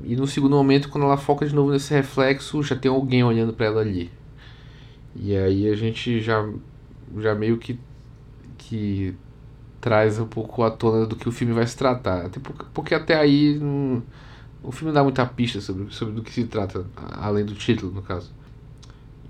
E 0.04 0.16
no 0.16 0.28
segundo 0.28 0.56
momento, 0.56 0.90
quando 0.90 1.06
ela 1.06 1.18
foca 1.18 1.46
de 1.48 1.56
novo 1.56 1.72
nesse 1.72 1.94
reflexo, 1.94 2.62
já 2.62 2.76
tem 2.76 2.92
alguém 2.92 3.24
olhando 3.24 3.54
para 3.54 3.66
ela 3.66 3.82
ali. 3.82 4.12
E 5.16 5.36
aí 5.36 5.68
a 5.70 5.76
gente 5.76 6.22
já, 6.22 6.48
já 7.18 7.34
meio 7.34 7.58
que, 7.58 7.80
que 8.58 9.16
traz 9.82 10.20
um 10.20 10.28
pouco 10.28 10.64
à 10.64 10.72
tona 10.72 11.06
do 11.06 11.16
que 11.16 11.28
o 11.28 11.32
filme 11.32 11.54
vai 11.54 11.66
se 11.66 11.76
tratar. 11.76 12.26
Até 12.26 12.40
porque, 12.40 12.66
porque 12.74 12.96
até 12.96 13.16
aí 13.16 13.58
não, 13.60 14.04
o 14.64 14.72
filme 14.72 14.88
não 14.88 14.94
dá 14.94 15.04
muita 15.04 15.26
pista 15.26 15.60
sobre, 15.60 15.92
sobre 15.94 16.14
do 16.14 16.22
que 16.22 16.32
se 16.32 16.46
trata, 16.46 16.86
além 16.96 17.46
do 17.46 17.54
título, 17.54 17.92
no 17.92 18.02
caso. 18.02 18.32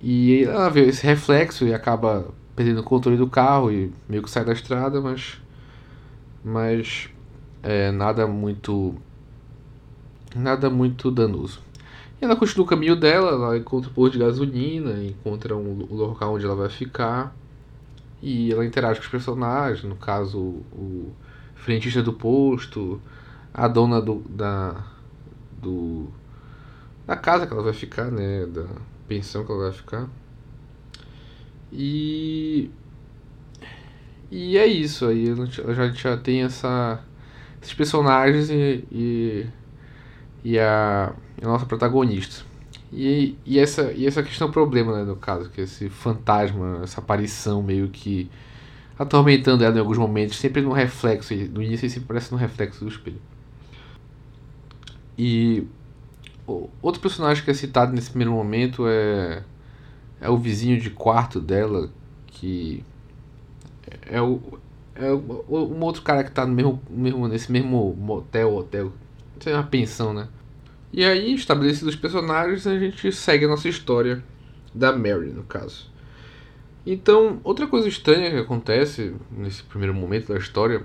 E 0.01 0.43
ela 0.43 0.69
vê 0.69 0.85
esse 0.87 1.05
reflexo 1.05 1.65
e 1.65 1.73
acaba 1.73 2.27
perdendo 2.55 2.81
o 2.81 2.83
controle 2.83 3.17
do 3.17 3.27
carro 3.27 3.71
e 3.71 3.91
meio 4.07 4.23
que 4.23 4.29
sai 4.29 4.45
da 4.45 4.53
estrada, 4.53 5.01
mas. 5.01 5.41
Mas. 6.43 7.09
É, 7.61 7.91
nada 7.91 8.27
muito. 8.27 8.95
Nada 10.35 10.69
muito 10.69 11.11
danoso. 11.11 11.61
Ela 12.19 12.35
continua 12.37 12.65
o 12.65 12.69
caminho 12.69 12.95
dela, 12.95 13.31
ela 13.31 13.57
encontra 13.57 13.89
o 13.89 13.93
posto 13.93 14.13
de 14.13 14.19
gasolina, 14.19 15.03
encontra 15.03 15.55
um, 15.57 15.85
local 15.91 16.35
onde 16.35 16.45
ela 16.45 16.55
vai 16.55 16.69
ficar. 16.69 17.35
E 18.21 18.51
ela 18.51 18.65
interage 18.65 18.99
com 18.99 19.05
os 19.05 19.11
personagens, 19.11 19.83
no 19.83 19.97
caso, 19.97 20.39
o 20.39 21.11
frentista 21.55 22.01
do 22.01 22.13
posto, 22.13 23.01
a 23.53 23.67
dona 23.67 24.01
do, 24.01 24.23
da, 24.29 24.85
do, 25.61 26.07
da 27.05 27.17
casa 27.17 27.45
que 27.45 27.51
ela 27.51 27.61
vai 27.61 27.73
ficar, 27.73 28.09
né? 28.09 28.45
Da 28.45 28.67
pensão 29.07 29.45
que 29.45 29.51
ela 29.51 29.63
vai 29.63 29.73
ficar. 29.73 30.07
E. 31.73 32.69
E 34.31 34.57
é 34.57 34.65
isso 34.65 35.05
aí, 35.05 35.27
a 35.29 35.85
gente 35.85 36.01
já 36.01 36.17
tem 36.17 36.41
essa, 36.41 36.99
esses 37.61 37.73
personagens 37.75 38.49
e, 38.49 38.83
e, 38.91 39.45
e 40.43 40.57
a 40.57 41.13
a 41.45 41.47
nossa 41.47 41.65
protagonista. 41.65 42.45
E, 42.91 43.35
e, 43.45 43.59
essa, 43.59 43.91
e 43.91 44.05
essa 44.05 44.21
questão 44.21 44.47
é 44.47 44.49
o 44.49 44.53
problema, 44.53 44.95
né, 44.97 45.03
no 45.03 45.15
caso, 45.15 45.49
que 45.49 45.61
esse 45.61 45.89
fantasma, 45.89 46.81
essa 46.83 47.01
aparição 47.01 47.61
meio 47.61 47.89
que 47.89 48.29
atormentando 48.97 49.63
ela 49.63 49.75
em 49.75 49.79
alguns 49.79 49.97
momentos, 49.97 50.37
sempre 50.37 50.61
no 50.61 50.71
reflexo, 50.71 51.33
no 51.33 51.61
início 51.61 51.89
sempre 51.89 52.07
parece 52.07 52.31
no 52.31 52.37
reflexo 52.37 52.83
do 52.83 52.89
espelho. 52.89 53.21
E 55.17 55.65
outro 56.81 57.01
personagem 57.01 57.43
que 57.43 57.49
é 57.49 57.53
citado 57.53 57.93
nesse 57.93 58.09
primeiro 58.09 58.31
momento 58.31 58.85
é, 58.87 59.43
é 60.23 60.29
o 60.29 60.37
vizinho 60.37 60.79
de 60.79 60.89
quarto 60.89 61.41
dela, 61.41 61.89
que 62.27 62.81
é 64.03 64.21
o, 64.21 64.41
é 64.95 65.11
um 65.11 65.81
outro 65.81 66.01
cara 66.01 66.23
que 66.23 66.29
está 66.29 66.45
no 66.45 66.53
mesmo, 66.53 66.81
mesmo, 66.89 67.27
nesse 67.27 67.51
mesmo 67.51 67.93
motel, 67.99 68.55
hotel, 68.55 68.93
sei, 69.41 69.53
uma 69.53 69.63
pensão, 69.63 70.13
né? 70.13 70.29
E 70.93 71.03
aí, 71.03 71.33
estabelecidos 71.33 71.95
os 71.95 71.99
personagens, 71.99 72.65
a 72.65 72.79
gente 72.79 73.11
segue 73.11 73.43
a 73.43 73.47
nossa 73.49 73.67
história 73.67 74.23
da 74.73 74.93
Mary, 74.93 75.27
no 75.27 75.43
caso. 75.43 75.91
Então, 76.85 77.41
outra 77.43 77.67
coisa 77.67 77.89
estranha 77.89 78.31
que 78.31 78.37
acontece 78.37 79.13
nesse 79.29 79.63
primeiro 79.63 79.93
momento 79.93 80.31
da 80.31 80.39
história 80.39 80.83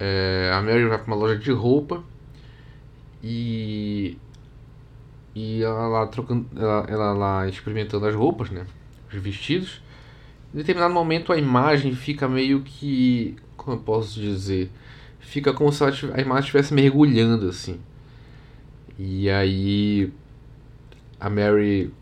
é 0.00 0.50
a 0.52 0.60
Mary 0.60 0.84
vai 0.86 0.98
para 0.98 1.06
uma 1.06 1.16
loja 1.16 1.36
de 1.36 1.52
roupa 1.52 2.02
e 3.22 4.16
e 5.38 5.62
ela 5.62 5.86
lá 5.86 6.06
trocando 6.08 6.46
ela, 6.56 6.84
ela 6.88 7.12
lá 7.12 7.48
experimentando 7.48 8.06
as 8.06 8.14
roupas, 8.14 8.50
né, 8.50 8.66
os 9.12 9.20
vestidos. 9.20 9.80
Em 10.52 10.56
determinado 10.56 10.92
momento 10.92 11.32
a 11.32 11.38
imagem 11.38 11.94
fica 11.94 12.26
meio 12.26 12.62
que, 12.62 13.36
como 13.56 13.76
eu 13.76 13.80
posso 13.80 14.18
dizer, 14.18 14.68
fica 15.20 15.52
como 15.52 15.72
se 15.72 15.84
a 15.84 16.20
imagem 16.20 16.40
estivesse 16.40 16.74
mergulhando 16.74 17.48
assim. 17.48 17.78
E 18.98 19.30
aí 19.30 20.12
a 21.20 21.30
Mary 21.30 21.92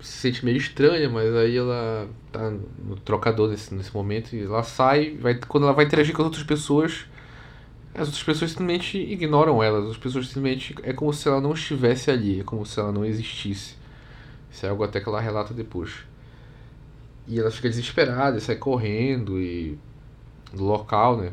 se 0.00 0.12
sente 0.12 0.42
meio 0.42 0.56
estranha, 0.56 1.10
mas 1.10 1.34
aí 1.34 1.56
ela 1.56 2.08
tá 2.32 2.50
no 2.50 2.96
trocador 2.96 3.50
nesse, 3.50 3.74
nesse 3.74 3.94
momento 3.94 4.34
e 4.34 4.44
ela 4.44 4.62
sai, 4.62 5.16
vai, 5.20 5.34
quando 5.34 5.64
ela 5.64 5.74
vai 5.74 5.84
interagir 5.84 6.14
com 6.14 6.22
as 6.22 6.26
outras 6.26 6.44
pessoas, 6.44 7.06
as 7.96 8.08
outras 8.08 8.22
pessoas 8.22 8.50
simplesmente 8.50 8.98
ignoram 8.98 9.62
ela, 9.62 9.78
as 9.78 9.84
outras 9.84 10.02
pessoas 10.02 10.26
simplesmente 10.28 10.74
é 10.82 10.92
como 10.92 11.12
se 11.12 11.26
ela 11.28 11.40
não 11.40 11.52
estivesse 11.52 12.10
ali, 12.10 12.40
é 12.40 12.44
como 12.44 12.64
se 12.66 12.78
ela 12.78 12.92
não 12.92 13.04
existisse. 13.04 13.76
Isso 14.50 14.66
é 14.66 14.68
algo 14.68 14.84
até 14.84 15.00
que 15.00 15.08
ela 15.08 15.20
relata 15.20 15.54
depois. 15.54 15.92
E 17.26 17.38
ela 17.38 17.50
fica 17.50 17.68
desesperada, 17.68 18.38
sai 18.40 18.56
correndo 18.56 19.40
e 19.40 19.78
do 20.52 20.64
local, 20.64 21.16
né? 21.16 21.32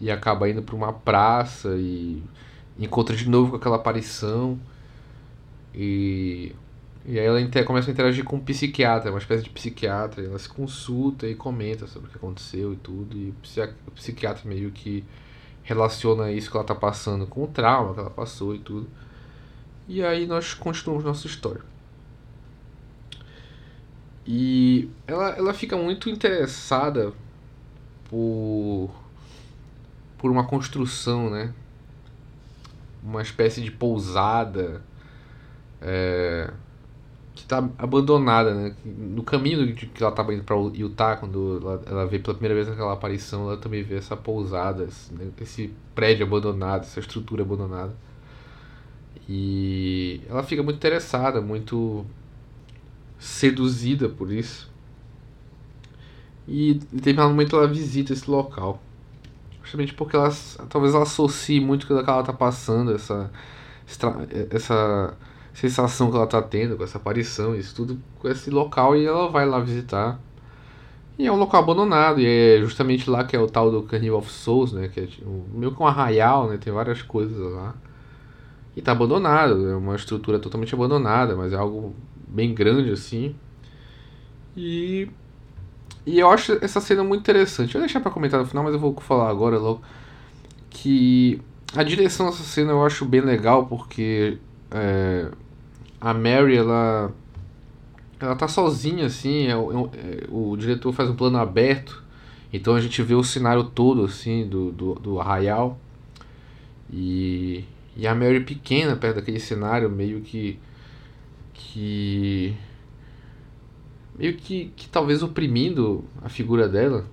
E 0.00 0.10
acaba 0.10 0.48
indo 0.48 0.62
para 0.62 0.76
uma 0.76 0.92
praça 0.92 1.74
e 1.76 2.22
encontra 2.78 3.16
de 3.16 3.28
novo 3.28 3.50
com 3.50 3.56
aquela 3.56 3.76
aparição 3.76 4.58
e, 5.76 6.54
e 7.04 7.18
aí 7.18 7.26
ela 7.26 7.64
começa 7.64 7.90
a 7.90 7.92
interagir 7.92 8.24
com 8.24 8.36
um 8.36 8.40
psiquiatra, 8.40 9.10
uma 9.10 9.18
espécie 9.18 9.44
de 9.44 9.50
psiquiatra, 9.50 10.24
ela 10.24 10.38
se 10.38 10.48
consulta 10.48 11.26
e 11.26 11.34
comenta 11.34 11.86
sobre 11.86 12.08
o 12.08 12.10
que 12.10 12.16
aconteceu 12.16 12.72
e 12.72 12.76
tudo, 12.76 13.16
e 13.16 13.34
o 13.86 13.90
psiquiatra 13.92 14.48
meio 14.48 14.70
que 14.70 15.04
relaciona 15.66 16.30
isso 16.30 16.48
que 16.48 16.56
ela 16.56 16.62
está 16.62 16.74
passando 16.74 17.26
com 17.26 17.42
o 17.42 17.48
trauma 17.48 17.92
que 17.92 18.00
ela 18.00 18.10
passou 18.10 18.54
e 18.54 18.58
tudo. 18.60 18.88
E 19.88 20.02
aí 20.02 20.26
nós 20.26 20.54
continuamos 20.54 21.04
nossa 21.04 21.26
história. 21.26 21.60
E 24.24 24.88
ela, 25.06 25.30
ela 25.30 25.52
fica 25.52 25.76
muito 25.76 26.08
interessada 26.08 27.12
por, 28.08 28.90
por 30.16 30.30
uma 30.30 30.46
construção, 30.46 31.30
né? 31.30 31.52
Uma 33.02 33.22
espécie 33.22 33.60
de 33.60 33.70
pousada 33.70 34.82
é, 35.80 36.52
que 37.36 37.42
está 37.42 37.58
abandonada, 37.78 38.54
né? 38.54 38.74
No 38.84 39.22
caminho 39.22 39.74
que 39.74 40.02
ela 40.02 40.10
estava 40.10 40.32
indo 40.34 40.42
para 40.42 40.56
Utah, 40.56 41.16
quando 41.16 41.60
ela, 41.62 41.82
ela 41.86 42.06
vê 42.06 42.18
pela 42.18 42.34
primeira 42.34 42.54
vez 42.54 42.66
aquela 42.68 42.94
aparição, 42.94 43.48
ela 43.48 43.58
também 43.58 43.82
vê 43.82 43.96
essa 43.96 44.16
pousada, 44.16 44.84
esse, 44.84 45.12
né? 45.12 45.30
esse 45.40 45.72
prédio 45.94 46.26
abandonado, 46.26 46.82
essa 46.82 46.98
estrutura 46.98 47.42
abandonada. 47.42 47.94
E 49.28 50.22
ela 50.28 50.42
fica 50.42 50.62
muito 50.62 50.76
interessada, 50.76 51.40
muito 51.42 52.06
seduzida 53.18 54.08
por 54.08 54.32
isso. 54.32 54.70
E 56.48 56.72
em 56.72 56.78
determinado 56.92 57.30
momento 57.30 57.56
ela 57.56 57.68
visita 57.68 58.14
esse 58.14 58.30
local. 58.30 58.80
Justamente 59.62 59.92
porque 59.92 60.16
ela 60.16 60.30
talvez 60.70 60.94
ela 60.94 61.02
associe 61.02 61.60
muito 61.60 61.86
com 61.86 61.94
o 61.94 62.02
que 62.02 62.08
ela 62.08 62.20
está 62.20 62.32
passando, 62.32 62.94
essa, 62.94 63.30
essa 64.50 65.16
sensação 65.56 66.10
que 66.10 66.16
ela 66.16 66.26
está 66.26 66.42
tendo 66.42 66.76
com 66.76 66.84
essa 66.84 66.98
aparição, 66.98 67.56
isso 67.56 67.74
tudo 67.74 67.98
com 68.18 68.28
esse 68.28 68.50
local 68.50 68.94
e 68.94 69.06
ela 69.06 69.28
vai 69.30 69.46
lá 69.46 69.58
visitar. 69.58 70.20
E 71.18 71.26
é 71.26 71.32
um 71.32 71.36
local 71.36 71.62
abandonado, 71.62 72.20
e 72.20 72.26
é 72.26 72.58
justamente 72.60 73.08
lá 73.08 73.24
que 73.24 73.34
é 73.34 73.40
o 73.40 73.46
tal 73.46 73.70
do 73.70 73.82
Carnival 73.82 74.18
of 74.18 74.30
Souls, 74.30 74.72
né? 74.72 74.88
Que 74.88 75.00
é 75.00 75.08
meio 75.54 75.72
que 75.74 75.82
um 75.82 75.86
arraial, 75.86 76.46
né? 76.48 76.58
Tem 76.58 76.70
várias 76.70 77.00
coisas 77.00 77.38
lá. 77.52 77.74
E 78.76 78.82
tá 78.82 78.92
abandonado, 78.92 79.66
é 79.70 79.76
uma 79.76 79.96
estrutura 79.96 80.38
totalmente 80.38 80.74
abandonada, 80.74 81.34
mas 81.34 81.54
é 81.54 81.56
algo 81.56 81.94
bem 82.28 82.54
grande 82.54 82.90
assim. 82.90 83.34
E 84.54 85.08
e 86.06 86.20
eu 86.20 86.30
acho 86.30 86.52
essa 86.62 86.80
cena 86.80 87.02
muito 87.02 87.22
interessante. 87.22 87.74
Eu 87.74 87.80
vou 87.80 87.86
deixar 87.86 88.00
para 88.00 88.10
comentar 88.10 88.38
no 88.38 88.46
final, 88.46 88.62
mas 88.64 88.74
eu 88.74 88.80
vou 88.80 88.94
falar 89.00 89.30
agora 89.30 89.58
logo 89.58 89.80
que 90.70 91.40
a 91.74 91.82
direção 91.82 92.26
dessa 92.26 92.44
cena 92.44 92.72
eu 92.72 92.84
acho 92.84 93.04
bem 93.06 93.22
legal 93.22 93.66
porque 93.66 94.38
é, 94.70 95.30
a 96.00 96.14
Mary 96.14 96.56
ela 96.56 97.12
ela 98.18 98.34
tá 98.34 98.48
sozinha 98.48 99.06
assim, 99.06 99.46
é, 99.46 99.50
é, 99.50 99.52
é, 99.52 100.26
o 100.30 100.56
diretor 100.56 100.92
faz 100.92 101.10
um 101.10 101.16
plano 101.16 101.36
aberto, 101.36 102.02
então 102.52 102.74
a 102.74 102.80
gente 102.80 103.02
vê 103.02 103.14
o 103.14 103.22
cenário 103.22 103.64
todo 103.64 104.04
assim 104.04 104.48
do, 104.48 104.72
do, 104.72 104.94
do 104.94 105.20
arraial 105.20 105.78
e, 106.90 107.64
e 107.96 108.06
a 108.06 108.14
Mary 108.14 108.40
pequena 108.40 108.96
perto 108.96 109.16
daquele 109.16 109.40
cenário 109.40 109.90
meio 109.90 110.20
que 110.22 110.58
que 111.52 112.56
meio 114.18 114.34
que, 114.34 114.72
que 114.76 114.88
talvez 114.88 115.22
oprimindo 115.22 116.04
a 116.22 116.28
figura 116.28 116.68
dela, 116.68 117.04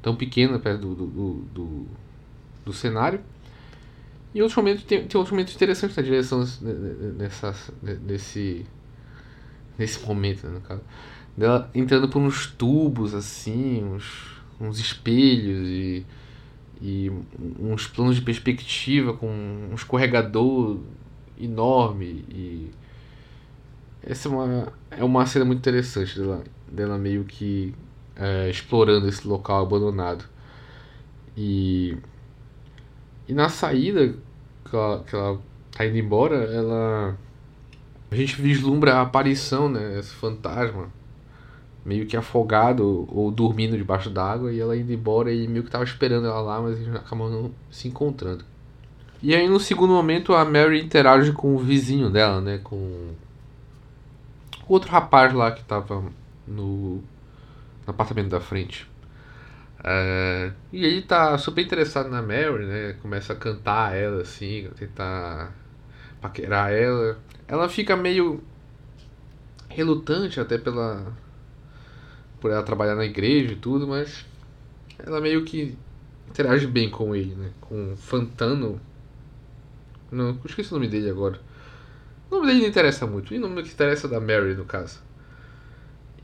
tão 0.00 0.14
pequena 0.14 0.58
perto 0.58 0.94
do, 0.94 1.06
do, 1.06 1.32
do, 1.52 1.86
do 2.64 2.72
cenário. 2.72 3.20
E 4.36 4.42
outros 4.42 4.54
momentos, 4.54 4.84
tem, 4.84 4.98
tem 5.06 5.18
outros 5.18 5.30
momentos 5.30 5.54
interessantes 5.54 5.96
na 5.96 6.02
direção 6.02 6.46
nessa, 7.16 7.54
nesse, 7.82 8.66
nesse 9.78 10.04
momento, 10.04 10.46
né, 10.46 10.52
no 10.56 10.60
caso. 10.60 10.82
Dela 11.34 11.70
entrando 11.74 12.06
por 12.06 12.20
uns 12.20 12.46
tubos, 12.46 13.14
assim, 13.14 13.82
uns, 13.82 14.42
uns 14.60 14.78
espelhos 14.78 15.66
e, 15.66 16.06
e 16.82 17.10
uns 17.58 17.86
planos 17.86 18.16
de 18.16 18.20
perspectiva 18.20 19.14
com 19.14 19.26
um 19.26 19.74
escorregador 19.74 20.80
enorme 21.40 22.22
e 22.28 22.70
essa 24.02 24.28
é 24.28 24.30
uma, 24.30 24.72
é 24.90 25.02
uma 25.02 25.24
cena 25.24 25.46
muito 25.46 25.60
interessante 25.60 26.20
dela, 26.20 26.44
dela 26.70 26.98
meio 26.98 27.24
que 27.24 27.74
é, 28.14 28.50
explorando 28.50 29.08
esse 29.08 29.26
local 29.26 29.62
abandonado. 29.62 30.26
E, 31.34 31.96
e 33.26 33.32
na 33.32 33.48
saída 33.48 34.14
que 34.68 34.76
ela, 34.76 35.04
que 35.04 35.14
ela 35.14 35.40
tá 35.72 35.86
indo 35.86 35.96
embora, 35.98 36.36
ela. 36.36 37.16
A 38.10 38.14
gente 38.14 38.40
vislumbra 38.40 38.94
a 38.94 39.02
aparição, 39.02 39.68
né? 39.68 39.98
Esse 39.98 40.14
fantasma. 40.14 40.88
Meio 41.84 42.06
que 42.06 42.16
afogado 42.16 43.06
ou 43.08 43.30
dormindo 43.30 43.76
debaixo 43.76 44.10
d'água 44.10 44.52
e 44.52 44.58
ela 44.58 44.76
indo 44.76 44.92
embora 44.92 45.32
e 45.32 45.46
meio 45.46 45.64
que 45.64 45.70
tava 45.70 45.84
esperando 45.84 46.26
ela 46.26 46.40
lá, 46.40 46.60
mas 46.60 46.76
acabou 46.94 47.30
não 47.30 47.50
se 47.70 47.86
encontrando. 47.86 48.44
E 49.22 49.34
aí 49.34 49.48
no 49.48 49.60
segundo 49.60 49.92
momento 49.92 50.34
a 50.34 50.44
Mary 50.44 50.82
interage 50.82 51.32
com 51.32 51.54
o 51.54 51.58
vizinho 51.58 52.10
dela, 52.10 52.40
né? 52.40 52.58
Com, 52.58 53.14
o 54.68 54.72
outro 54.72 54.90
rapaz 54.90 55.32
lá 55.32 55.52
que 55.52 55.62
tava 55.64 56.02
no, 56.46 56.96
no 56.96 57.04
apartamento 57.86 58.28
da 58.28 58.40
frente. 58.40 58.88
É, 59.88 60.52
e 60.72 60.84
ele 60.84 61.02
tá 61.02 61.38
super 61.38 61.64
interessado 61.64 62.10
na 62.10 62.20
Mary, 62.20 62.66
né? 62.66 62.94
Começa 63.00 63.32
a 63.32 63.36
cantar 63.36 63.94
ela 63.96 64.22
assim, 64.22 64.68
tentar 64.76 65.54
paquerar 66.20 66.72
ela. 66.72 67.18
Ela 67.46 67.68
fica 67.68 67.96
meio 67.96 68.42
relutante 69.68 70.40
até 70.40 70.58
pela 70.58 71.14
por 72.40 72.50
ela 72.50 72.62
trabalhar 72.62 72.96
na 72.96 73.04
igreja 73.04 73.52
e 73.52 73.56
tudo, 73.56 73.86
mas 73.86 74.26
ela 74.98 75.20
meio 75.20 75.44
que 75.44 75.76
interage 76.28 76.66
bem 76.66 76.90
com 76.90 77.14
ele, 77.14 77.34
né? 77.34 77.50
Com 77.60 77.96
Fantano. 77.96 78.80
Não, 80.10 80.38
esqueci 80.44 80.70
o 80.72 80.74
nome 80.74 80.88
dele 80.88 81.10
agora. 81.10 81.40
O 82.30 82.34
nome 82.36 82.48
dele 82.48 82.60
não 82.62 82.68
interessa 82.68 83.06
muito. 83.06 83.32
E 83.32 83.38
o 83.38 83.40
nome 83.40 83.62
que 83.62 83.72
interessa 83.72 84.06
é 84.06 84.10
da 84.10 84.20
Mary, 84.20 84.54
no 84.54 84.64
caso. 84.64 85.00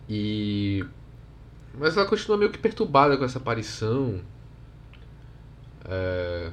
E. 0.09 0.85
Mas 1.79 1.97
ela 1.97 2.07
continua 2.07 2.37
meio 2.37 2.51
que 2.51 2.59
perturbada 2.59 3.17
com 3.17 3.25
essa 3.25 3.39
aparição. 3.39 4.21
É... 5.85 6.51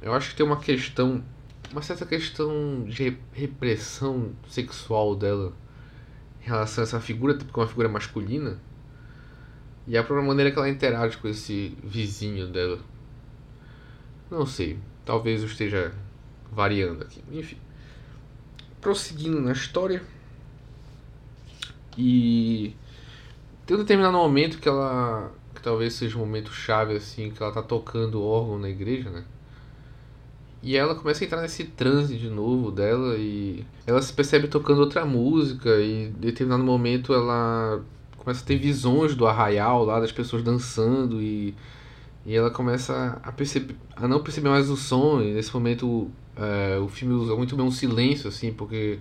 Eu 0.00 0.12
acho 0.14 0.30
que 0.30 0.36
tem 0.36 0.46
uma 0.46 0.58
questão. 0.58 1.22
Uma 1.72 1.82
certa 1.82 2.06
questão 2.06 2.84
de 2.84 3.16
repressão 3.32 4.32
sexual 4.48 5.16
dela 5.16 5.52
em 6.40 6.46
relação 6.46 6.82
a 6.82 6.86
essa 6.86 7.00
figura, 7.00 7.34
porque 7.34 7.58
é 7.58 7.62
uma 7.62 7.68
figura 7.68 7.88
masculina. 7.88 8.58
E 9.86 9.96
a 9.96 10.02
própria 10.02 10.26
maneira 10.26 10.50
que 10.50 10.58
ela 10.58 10.68
interage 10.68 11.16
com 11.16 11.28
esse 11.28 11.76
vizinho 11.82 12.46
dela. 12.48 12.78
Não 14.30 14.46
sei. 14.46 14.78
Talvez 15.04 15.42
eu 15.42 15.48
esteja 15.48 15.92
variando 16.52 17.02
aqui. 17.02 17.22
Enfim 17.30 17.58
prosseguindo 18.86 19.40
na 19.40 19.50
história. 19.50 20.00
E 21.98 22.72
tem 23.66 23.76
um 23.76 23.80
determinado 23.80 24.16
momento 24.16 24.58
que 24.58 24.68
ela. 24.68 25.32
que 25.54 25.60
talvez 25.60 25.94
seja 25.94 26.16
um 26.16 26.20
momento 26.20 26.52
chave 26.52 26.94
assim, 26.94 27.30
que 27.30 27.42
ela 27.42 27.52
tá 27.52 27.62
tocando 27.62 28.22
órgão 28.22 28.58
na 28.58 28.70
igreja, 28.70 29.10
né? 29.10 29.24
E 30.62 30.76
ela 30.76 30.94
começa 30.94 31.22
a 31.22 31.26
entrar 31.26 31.42
nesse 31.42 31.64
transe 31.64 32.16
de 32.16 32.28
novo 32.30 32.70
dela 32.70 33.16
e 33.16 33.64
ela 33.86 34.00
se 34.00 34.12
percebe 34.12 34.48
tocando 34.48 34.80
outra 34.80 35.04
música 35.04 35.76
e 35.76 36.06
em 36.06 36.12
determinado 36.12 36.64
momento 36.64 37.12
ela 37.12 37.82
começa 38.16 38.42
a 38.42 38.46
ter 38.46 38.56
visões 38.56 39.14
do 39.14 39.26
arraial 39.26 39.84
lá, 39.84 40.00
das 40.00 40.10
pessoas 40.10 40.42
dançando 40.42 41.20
e, 41.22 41.54
e 42.24 42.34
ela 42.34 42.50
começa 42.50 43.20
a 43.22 43.30
perceber 43.30 43.76
a 43.94 44.08
não 44.08 44.22
perceber 44.22 44.48
mais 44.48 44.68
o 44.70 44.76
som 44.76 45.20
e 45.22 45.32
nesse 45.34 45.54
momento 45.54 46.10
é, 46.36 46.78
o 46.78 46.88
filme 46.88 47.14
usa 47.14 47.36
muito 47.36 47.56
bem 47.56 47.64
um 47.64 47.70
silêncio, 47.70 48.28
assim, 48.28 48.52
porque 48.52 48.98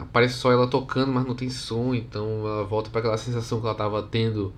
aparece 0.00 0.34
só 0.34 0.50
ela 0.50 0.66
tocando, 0.66 1.12
mas 1.12 1.26
não 1.26 1.34
tem 1.34 1.50
som, 1.50 1.94
então 1.94 2.46
ela 2.46 2.64
volta 2.64 2.90
para 2.90 3.00
aquela 3.00 3.18
sensação 3.18 3.60
que 3.60 3.66
ela 3.66 3.72
estava 3.72 4.02
tendo 4.02 4.52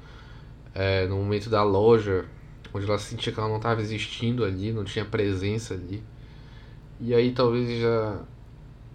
é, 0.75 1.07
no 1.07 1.17
momento 1.17 1.51
da 1.51 1.63
loja, 1.63 2.25
onde 2.73 2.87
ela 2.87 2.99
sentia 2.99 3.33
que 3.33 3.39
ela 3.39 3.49
não 3.49 3.57
estava 3.57 3.81
existindo 3.81 4.45
ali, 4.45 4.73
não 4.73 4.85
tinha 4.85 5.05
presença 5.05 5.75
ali. 5.75 6.03
E 7.01 7.15
aí 7.15 7.33
talvez 7.33 7.81
já 7.81 8.21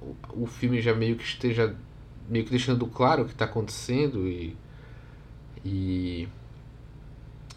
o, 0.01 0.43
o 0.43 0.47
filme 0.47 0.81
já 0.81 0.95
meio 0.95 1.15
que 1.15 1.23
esteja 1.23 1.75
meio 2.29 2.45
que 2.45 2.51
deixando 2.51 2.85
claro 2.87 3.23
o 3.23 3.25
que 3.25 3.31
está 3.31 3.45
acontecendo 3.45 4.27
e 4.27 4.55
e 5.65 6.27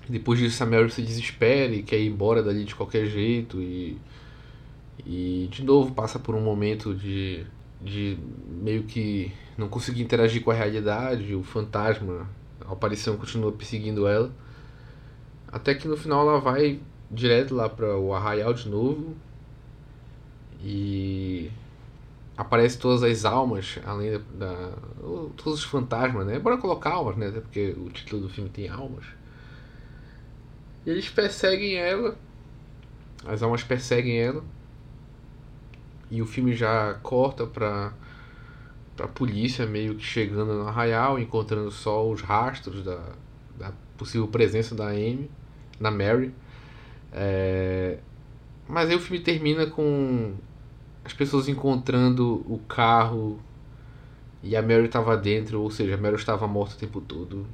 depois 0.08 0.38
disso 0.38 0.62
a 0.62 0.66
Mary 0.66 0.90
se 0.90 1.02
desespera 1.02 1.72
e 1.72 1.82
quer 1.82 1.98
ir 1.98 2.08
embora 2.08 2.42
dali 2.42 2.64
de 2.64 2.74
qualquer 2.74 3.06
jeito 3.06 3.60
e 3.60 3.96
e 5.06 5.48
de 5.50 5.64
novo 5.64 5.94
passa 5.94 6.18
por 6.18 6.34
um 6.34 6.40
momento 6.40 6.94
de, 6.94 7.46
de 7.80 8.18
meio 8.46 8.84
que 8.84 9.32
não 9.56 9.68
conseguir 9.68 10.02
interagir 10.02 10.42
com 10.42 10.50
a 10.50 10.54
realidade, 10.54 11.34
o 11.34 11.42
fantasma, 11.42 12.28
a 12.66 12.72
aparição 12.72 13.16
continua 13.16 13.52
perseguindo 13.52 14.06
ela. 14.06 14.30
Até 15.48 15.74
que 15.74 15.88
no 15.88 15.96
final 15.96 16.28
ela 16.28 16.40
vai 16.40 16.80
direto 17.10 17.54
lá 17.54 17.68
para 17.68 17.96
o 17.96 18.14
arraial 18.14 18.52
de 18.54 18.68
novo 18.68 19.16
e 20.62 21.50
aparece 22.36 22.78
todas 22.78 23.02
as 23.02 23.24
almas, 23.24 23.78
além 23.84 24.12
da, 24.12 24.18
da, 24.38 24.72
todos 25.36 25.60
os 25.60 25.64
fantasmas, 25.64 26.26
né? 26.26 26.38
Bora 26.38 26.58
colocar 26.58 26.90
almas, 26.90 27.16
né? 27.16 27.28
Até 27.28 27.40
porque 27.40 27.74
o 27.76 27.90
título 27.90 28.22
do 28.22 28.28
filme 28.28 28.48
tem 28.50 28.68
almas. 28.68 29.04
E 30.86 30.90
eles 30.90 31.08
perseguem 31.08 31.76
ela, 31.76 32.16
as 33.26 33.42
almas 33.42 33.62
perseguem 33.62 34.18
ela 34.18 34.42
e 36.10 36.20
o 36.20 36.26
filme 36.26 36.54
já 36.54 36.94
corta 37.02 37.46
pra, 37.46 37.92
pra 38.96 39.06
polícia 39.06 39.66
meio 39.66 39.94
que 39.94 40.04
chegando 40.04 40.54
no 40.54 40.66
arraial, 40.66 41.18
encontrando 41.18 41.70
só 41.70 42.08
os 42.08 42.20
rastros 42.20 42.82
da, 42.82 43.00
da 43.58 43.72
possível 43.96 44.26
presença 44.26 44.74
da 44.74 44.88
Amy, 44.88 45.30
da 45.80 45.90
Mary. 45.90 46.34
É, 47.12 47.98
mas 48.68 48.88
aí 48.88 48.96
o 48.96 49.00
filme 49.00 49.22
termina 49.22 49.66
com 49.66 50.34
as 51.04 51.12
pessoas 51.12 51.48
encontrando 51.48 52.44
o 52.46 52.58
carro 52.68 53.40
e 54.42 54.56
a 54.56 54.62
Mary 54.62 54.86
estava 54.86 55.16
dentro, 55.16 55.60
ou 55.60 55.70
seja, 55.70 55.94
a 55.94 55.98
Mary 55.98 56.16
estava 56.16 56.46
morta 56.46 56.74
o 56.74 56.78
tempo 56.78 57.00
todo 57.00 57.46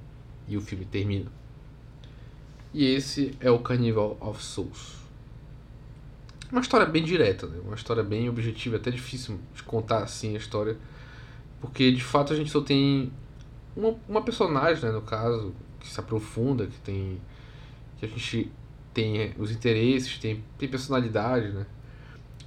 e 0.49 0.57
o 0.57 0.61
filme 0.61 0.85
termina. 0.85 1.31
E 2.73 2.85
esse 2.85 3.35
é 3.40 3.51
o 3.51 3.59
Carnival 3.59 4.16
of 4.21 4.42
Souls. 4.42 5.06
Uma 6.51 6.61
história 6.61 6.87
bem 6.87 7.03
direta, 7.03 7.47
né? 7.47 7.59
uma 7.65 7.75
história 7.75 8.03
bem 8.03 8.29
objetiva, 8.29 8.77
até 8.77 8.91
difícil 8.91 9.39
de 9.55 9.63
contar 9.63 9.99
assim 9.99 10.35
a 10.35 10.39
história, 10.39 10.77
porque 11.61 11.91
de 11.91 12.03
fato 12.03 12.33
a 12.33 12.37
gente 12.37 12.51
só 12.51 12.61
tem 12.61 13.13
uma, 13.77 13.97
uma 14.09 14.23
personagem, 14.23 14.85
né, 14.85 14.93
no 14.93 15.03
caso, 15.03 15.53
que 15.81 15.89
se 15.89 15.99
aprofunda, 15.99 16.67
que 16.67 16.79
tem 16.81 17.21
que 17.99 18.05
a 18.05 18.09
gente 18.09 18.53
tem 18.93 19.35
os 19.39 19.51
interesses, 19.51 20.19
tem, 20.19 20.43
tem 20.59 20.69
personalidade, 20.69 21.49
né? 21.49 21.67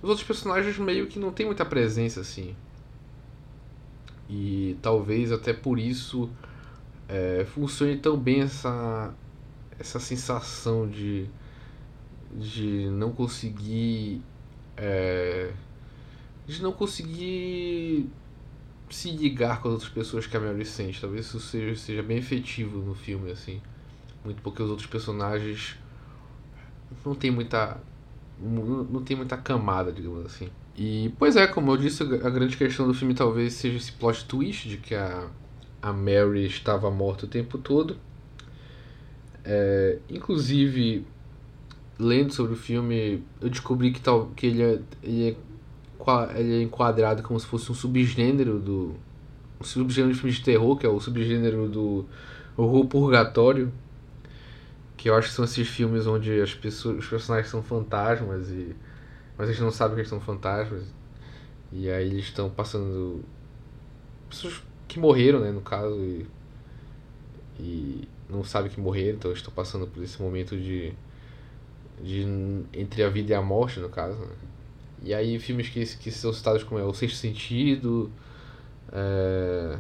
Os 0.01 0.09
outros 0.09 0.25
personagens 0.25 0.77
meio 0.77 1.07
que 1.07 1.19
não 1.19 1.31
tem 1.31 1.45
muita 1.45 1.65
presença 1.65 2.21
assim. 2.21 2.55
E 4.29 4.77
talvez 4.81 5.31
até 5.31 5.53
por 5.53 5.77
isso 5.79 6.29
é, 7.07 7.45
funcione 7.53 7.97
tão 7.97 8.15
bem 8.15 8.41
essa, 8.41 9.13
essa 9.79 9.99
sensação 9.99 10.87
de, 10.87 11.27
de 12.33 12.89
não 12.89 13.11
conseguir. 13.11 14.21
É, 14.77 15.51
de 16.47 16.61
não 16.61 16.71
conseguir 16.71 18.09
se 18.89 19.11
ligar 19.11 19.61
com 19.61 19.67
as 19.67 19.73
outras 19.75 19.91
pessoas 19.91 20.25
que 20.25 20.35
a 20.35 20.39
Mary 20.39 20.65
sente. 20.65 20.99
Talvez 20.99 21.27
isso 21.27 21.39
seja, 21.39 21.75
seja 21.79 22.03
bem 22.03 22.17
efetivo 22.17 22.79
no 22.79 22.95
filme, 22.95 23.31
assim. 23.31 23.61
Muito 24.23 24.41
porque 24.41 24.61
os 24.61 24.69
outros 24.69 24.87
personagens 24.87 25.77
não 27.05 27.15
tem 27.15 27.31
muita 27.31 27.79
não 28.41 29.03
tem 29.03 29.17
muita 29.17 29.37
camada, 29.37 29.91
digamos 29.91 30.25
assim. 30.25 30.49
E, 30.77 31.13
pois 31.19 31.35
é, 31.35 31.45
como 31.45 31.71
eu 31.71 31.77
disse, 31.77 32.03
a 32.03 32.29
grande 32.29 32.55
questão 32.55 32.87
do 32.87 32.93
filme 32.93 33.13
talvez 33.13 33.53
seja 33.53 33.77
esse 33.77 33.91
plot 33.91 34.23
twist 34.25 34.69
de 34.69 34.77
que 34.77 34.95
a, 34.95 35.27
a 35.81 35.91
Mary 35.91 36.45
estava 36.45 36.89
morta 36.89 37.25
o 37.25 37.29
tempo 37.29 37.57
todo. 37.57 37.97
É, 39.43 39.99
inclusive, 40.09 41.05
lendo 41.99 42.33
sobre 42.33 42.53
o 42.53 42.55
filme, 42.55 43.23
eu 43.41 43.49
descobri 43.49 43.91
que, 43.91 44.01
tal, 44.01 44.27
que 44.35 44.47
ele, 44.47 44.63
é, 44.63 44.79
ele, 45.03 45.29
é, 45.29 46.39
ele 46.39 46.59
é 46.59 46.61
enquadrado 46.63 47.21
como 47.21 47.39
se 47.39 47.45
fosse 47.45 47.71
um 47.71 47.75
subgênero 47.75 48.59
do. 48.59 48.95
Um 49.59 49.63
subgênero 49.63 50.13
de 50.13 50.19
filme 50.19 50.33
de 50.33 50.41
terror, 50.41 50.77
que 50.77 50.85
é 50.85 50.89
o 50.89 50.99
subgênero 50.99 51.67
do 51.67 52.05
horror 52.55 52.85
purgatório 52.85 53.71
que 54.99 55.09
eu 55.09 55.15
acho 55.15 55.29
que 55.29 55.33
são 55.33 55.45
esses 55.45 55.65
filmes 55.65 56.05
onde 56.05 56.41
as 56.41 56.53
pessoas, 56.53 56.97
os 56.97 57.07
personagens 57.07 57.49
são 57.49 57.63
fantasmas 57.63 58.49
e 58.49 58.75
mas 59.37 59.47
eles 59.47 59.61
não 59.61 59.71
sabem 59.71 59.95
que 59.95 60.01
eles 60.01 60.09
são 60.09 60.19
fantasmas 60.19 60.83
e 61.71 61.89
aí 61.89 62.07
eles 62.07 62.25
estão 62.25 62.49
passando 62.49 63.23
pessoas 64.29 64.61
que 64.89 64.99
morreram, 64.99 65.39
né, 65.39 65.51
no 65.51 65.61
caso 65.61 65.95
e, 66.03 66.27
e 67.57 68.09
não 68.29 68.43
sabem 68.43 68.69
que 68.69 68.81
morreram, 68.81 69.15
então 69.15 69.31
estão 69.31 69.53
passando 69.53 69.87
por 69.87 70.03
esse 70.03 70.21
momento 70.21 70.57
de 70.57 70.91
de 72.01 72.25
entre 72.73 73.03
a 73.03 73.09
vida 73.09 73.31
e 73.31 73.35
a 73.35 73.41
morte, 73.41 73.79
no 73.79 73.89
caso. 73.89 74.19
Né? 74.19 74.35
E 75.03 75.13
aí 75.13 75.39
filmes 75.39 75.69
que, 75.69 75.85
que 75.97 76.11
são 76.11 76.33
citados 76.33 76.63
como 76.63 76.79
é 76.79 76.83
O 76.83 76.93
Sexto 76.93 77.17
Sentido, 77.17 78.11
é... 78.91 79.77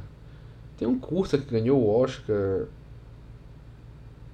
tem 0.77 0.87
um 0.87 0.99
curta 0.99 1.37
que 1.37 1.45
ganhou 1.45 1.81
o 1.81 1.89
Oscar 1.89 2.67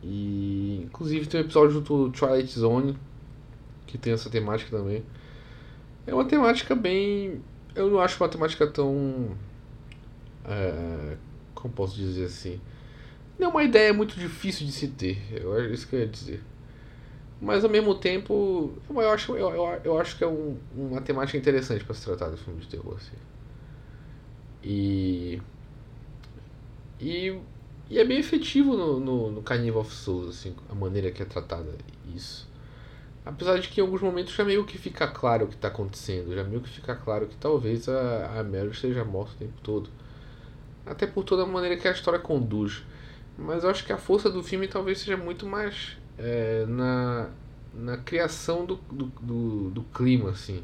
e 0.04 0.82
inclusive 0.84 1.26
tem 1.26 1.41
um 1.41 1.43
episódio 1.43 1.82
do 1.82 2.12
Twilight 2.12 2.60
Zone 2.60 2.95
que 3.88 3.98
tem 3.98 4.13
essa 4.13 4.30
temática 4.30 4.78
também. 4.78 5.04
É 6.06 6.13
uma 6.13 6.26
temática 6.26 6.76
bem. 6.76 7.41
Eu 7.74 7.89
não 7.89 8.00
acho 8.00 8.21
uma 8.21 8.30
temática 8.30 8.67
tão. 8.67 9.36
É, 10.45 11.17
como 11.54 11.74
posso 11.74 11.95
dizer 11.95 12.26
assim? 12.26 12.60
Não 13.39 13.48
é 13.48 13.50
uma 13.50 13.63
ideia 13.63 13.93
muito 13.93 14.15
difícil 14.19 14.65
de 14.65 14.71
se 14.71 14.89
ter. 14.89 15.17
Eu, 15.32 15.58
é 15.60 15.67
isso 15.67 15.88
que 15.88 15.95
eu 15.95 16.02
ia 16.02 16.08
dizer. 16.08 16.41
Mas 17.41 17.63
ao 17.63 17.69
mesmo 17.69 17.95
tempo, 17.95 18.74
eu 18.89 19.10
acho, 19.12 19.36
eu, 19.36 19.50
eu, 19.50 19.82
eu 19.84 20.00
acho 20.00 20.17
que 20.17 20.24
é 20.24 20.28
um, 20.28 20.58
uma 20.76 21.02
temática 21.02 21.38
interessante 21.38 21.84
para 21.84 21.93
se 21.93 22.06
tratar 22.06 22.30
do 22.30 22.38
filme 22.38 22.62
de 22.62 22.67
terror. 22.67 22.95
Assim. 22.95 23.17
E. 24.63 25.41
E 27.00 27.39
e 27.89 28.00
é 28.00 28.04
bem 28.04 28.17
efetivo 28.17 28.76
no, 28.76 29.00
no, 29.00 29.32
no 29.32 29.41
Carnival 29.43 29.82
of 29.82 29.93
Souls, 29.93 30.28
assim, 30.30 30.56
a 30.69 30.74
maneira 30.74 31.12
que 31.12 31.21
é 31.21 31.26
tratada 31.26 31.71
isso. 32.15 32.50
Apesar 33.26 33.60
de 33.60 33.67
que 33.67 33.80
em 33.80 33.84
alguns 33.84 34.02
momentos 34.02 34.34
já 34.34 34.43
meio 34.43 34.65
que 34.65 34.78
fica 34.78 35.08
claro 35.08 35.45
o 35.45 35.48
que 35.48 35.56
está 35.56 35.67
acontecendo, 35.67 36.34
já 36.34 36.43
meio 36.43 36.62
que 36.62 36.69
fica 36.69 36.95
claro 36.95 37.28
que 37.28 37.36
talvez 37.38 37.88
a, 37.88 38.39
a 38.39 38.43
Mary 38.43 38.69
esteja 38.69 39.06
morta 39.06 39.34
o 39.36 39.38
tempo 39.38 39.54
todo. 39.62 39.89
Até 40.86 41.08
por 41.08 41.24
toda 41.24 41.43
a 41.43 41.45
maneira 41.45 41.78
que 41.78 41.88
a 41.88 41.91
história 41.91 42.19
conduz. 42.19 42.84
Mas 43.38 43.63
eu 43.63 43.69
acho 43.69 43.86
que 43.86 43.93
a 43.93 43.98
força 43.98 44.30
do 44.30 44.43
filme 44.43 44.67
talvez 44.67 45.00
seja 45.00 45.17
muito 45.17 45.45
mais 45.45 45.98
é, 46.17 46.65
na, 46.67 47.30
na 47.73 47.97
criação 47.97 48.65
do, 48.65 48.75
do, 48.91 49.06
do, 49.21 49.69
do 49.71 49.84
clima, 49.84 50.32
assim. 50.32 50.63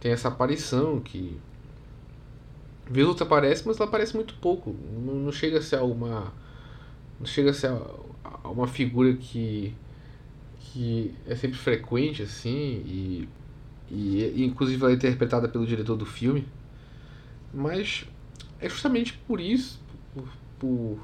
Tem 0.00 0.12
essa 0.12 0.28
aparição 0.28 1.00
que 1.00 1.38
Vez 2.90 3.06
outra 3.06 3.24
aparece, 3.24 3.62
mas 3.64 3.76
ela 3.76 3.88
aparece 3.88 4.16
muito 4.16 4.34
pouco. 4.34 4.74
Não, 5.06 5.14
não 5.14 5.30
chega 5.30 5.58
a 5.58 5.62
ser 5.62 5.80
uma. 5.80 6.32
Não 7.20 7.26
chega 7.26 7.50
a 7.50 7.54
ser 7.54 7.70
uma 8.44 8.66
figura 8.66 9.14
que. 9.14 9.72
que 10.58 11.14
é 11.24 11.36
sempre 11.36 11.56
frequente, 11.56 12.22
assim, 12.22 12.82
e. 12.84 13.28
E, 13.92 14.44
inclusive 14.44 14.82
ela 14.82 14.90
é 14.92 14.96
interpretada 14.96 15.48
pelo 15.48 15.64
diretor 15.64 15.96
do 15.96 16.04
filme. 16.04 16.48
Mas 17.54 18.04
é 18.60 18.68
justamente 18.68 19.12
por 19.26 19.40
isso, 19.40 19.80
por, 20.12 20.28
por, 20.58 20.98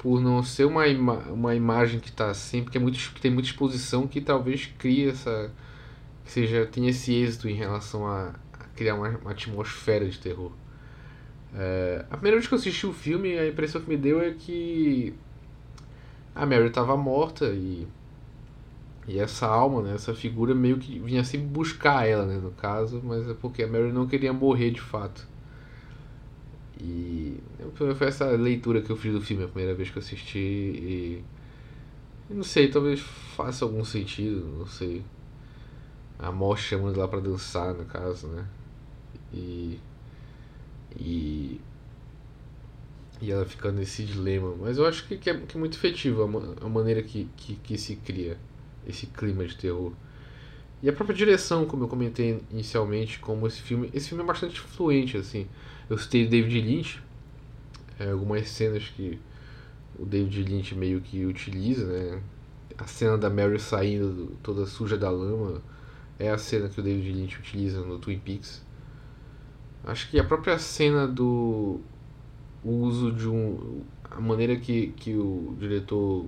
por 0.00 0.18
não 0.18 0.42
ser 0.42 0.64
uma, 0.64 0.88
ima 0.88 1.18
uma 1.28 1.54
imagem 1.54 2.00
que 2.00 2.08
está 2.08 2.32
sempre, 2.32 2.70
que, 2.70 2.78
é 2.78 2.80
muito, 2.80 2.98
tem 3.20 3.30
muita 3.30 3.50
exposição, 3.50 4.08
que 4.08 4.18
talvez 4.18 4.64
crie 4.78 5.10
essa. 5.10 5.52
que 6.24 6.30
seja, 6.32 6.64
tenha 6.64 6.88
esse 6.88 7.12
êxito 7.12 7.46
em 7.46 7.54
relação 7.54 8.06
a, 8.06 8.32
criar 8.74 8.94
uma, 8.94 9.10
uma 9.10 9.32
atmosfera 9.32 10.08
de 10.08 10.18
terror. 10.18 10.52
É, 11.54 12.06
a 12.10 12.16
primeira 12.16 12.38
vez 12.38 12.48
que 12.48 12.54
eu 12.54 12.58
assisti 12.58 12.86
o 12.86 12.94
filme, 12.94 13.38
a 13.38 13.46
impressão 13.46 13.78
que 13.78 13.90
me 13.90 13.96
deu 13.98 14.22
é 14.22 14.30
que 14.30 15.12
a 16.34 16.46
Mary 16.46 16.68
estava 16.68 16.96
morta 16.96 17.48
e, 17.50 17.86
e 19.06 19.18
essa 19.18 19.46
alma, 19.46 19.82
né, 19.82 19.94
essa 19.94 20.14
figura 20.14 20.54
meio 20.54 20.78
que 20.78 20.98
vinha 20.98 21.22
sempre 21.24 21.48
buscar 21.48 22.08
ela, 22.08 22.24
né, 22.24 22.38
no 22.38 22.52
caso, 22.52 23.02
mas 23.04 23.28
é 23.28 23.34
porque 23.34 23.62
a 23.64 23.66
Mary 23.66 23.92
não 23.92 24.06
queria 24.06 24.32
morrer 24.32 24.70
de 24.70 24.80
fato. 24.80 25.28
E 26.82 27.40
foi 27.74 28.08
essa 28.08 28.26
leitura 28.30 28.80
que 28.82 28.90
eu 28.90 28.96
fiz 28.96 29.12
do 29.12 29.20
filme 29.20 29.44
a 29.44 29.48
primeira 29.48 29.74
vez 29.74 29.90
que 29.90 29.98
eu 29.98 30.02
assisti 30.02 30.38
e 30.38 31.24
não 32.30 32.44
sei, 32.44 32.70
talvez 32.70 33.00
faça 33.00 33.64
algum 33.64 33.84
sentido, 33.84 34.46
não 34.58 34.66
sei. 34.66 35.04
A 36.18 36.30
morte 36.30 36.62
chamando 36.62 36.96
lá 36.98 37.08
para 37.08 37.20
dançar, 37.20 37.74
no 37.74 37.84
caso, 37.84 38.28
né? 38.28 38.46
E. 39.34 39.78
E. 40.98 41.60
E 43.20 43.30
ela 43.30 43.44
fica 43.44 43.70
nesse 43.72 44.04
dilema. 44.04 44.54
Mas 44.56 44.78
eu 44.78 44.86
acho 44.86 45.06
que, 45.06 45.16
que, 45.18 45.28
é, 45.30 45.36
que 45.40 45.56
é 45.56 45.60
muito 45.60 45.76
efetivo 45.76 46.22
a, 46.22 46.66
a 46.66 46.68
maneira 46.68 47.02
que, 47.02 47.28
que, 47.36 47.56
que 47.56 47.76
se 47.76 47.96
cria 47.96 48.38
esse 48.86 49.06
clima 49.06 49.44
de 49.46 49.56
terror. 49.56 49.92
E 50.82 50.88
a 50.88 50.92
própria 50.92 51.14
direção, 51.14 51.66
como 51.66 51.84
eu 51.84 51.88
comentei 51.88 52.42
inicialmente, 52.50 53.18
como 53.18 53.46
esse 53.46 53.60
filme. 53.60 53.90
Esse 53.92 54.08
filme 54.08 54.24
é 54.24 54.26
bastante 54.26 54.58
influente, 54.58 55.16
assim. 55.16 55.46
Eu 55.88 55.98
citei 55.98 56.26
David 56.26 56.60
Lynch, 56.60 57.02
é, 57.98 58.10
algumas 58.10 58.48
cenas 58.48 58.84
que 58.88 59.18
o 59.98 60.06
David 60.06 60.44
Lynch 60.44 60.74
meio 60.74 61.00
que 61.00 61.24
utiliza, 61.26 61.86
né? 61.86 62.22
A 62.78 62.86
cena 62.86 63.18
da 63.18 63.28
Mary 63.28 63.58
saindo 63.58 64.34
toda 64.42 64.64
suja 64.64 64.96
da 64.96 65.10
lama 65.10 65.60
é 66.18 66.30
a 66.30 66.38
cena 66.38 66.68
que 66.68 66.80
o 66.80 66.82
David 66.82 67.12
Lynch 67.12 67.38
utiliza 67.38 67.80
no 67.82 67.98
Twin 67.98 68.18
Peaks. 68.18 68.62
Acho 69.84 70.08
que 70.10 70.18
a 70.18 70.24
própria 70.24 70.58
cena 70.58 71.06
do 71.06 71.80
o 72.62 72.70
uso 72.70 73.10
de 73.12 73.28
um 73.28 73.82
a 74.10 74.20
maneira 74.20 74.56
que, 74.56 74.88
que 74.88 75.14
o 75.14 75.56
diretor 75.58 76.26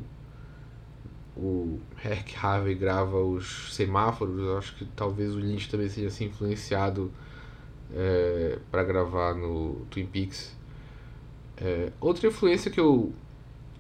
o 1.37 1.81
Herc 2.05 2.35
Harvey 2.37 2.75
grava 2.75 3.17
os 3.17 3.75
semáforos, 3.75 4.39
eu 4.39 4.59
acho 4.59 4.77
que 4.77 4.85
talvez 4.97 5.35
o 5.35 5.39
Lynch 5.39 5.71
também 5.71 5.89
seja 5.89 6.09
assim 6.09 6.27
influenciado 6.27 7.11
é, 7.95 8.59
para 8.71 8.85
gravar 8.85 9.35
no 9.35 9.87
Twin 9.91 10.07
Peaks. 10.07 10.57
É, 11.57 11.93
outra 12.01 12.29
influência 12.29 12.71
que 12.71 12.81
eu 12.81 13.13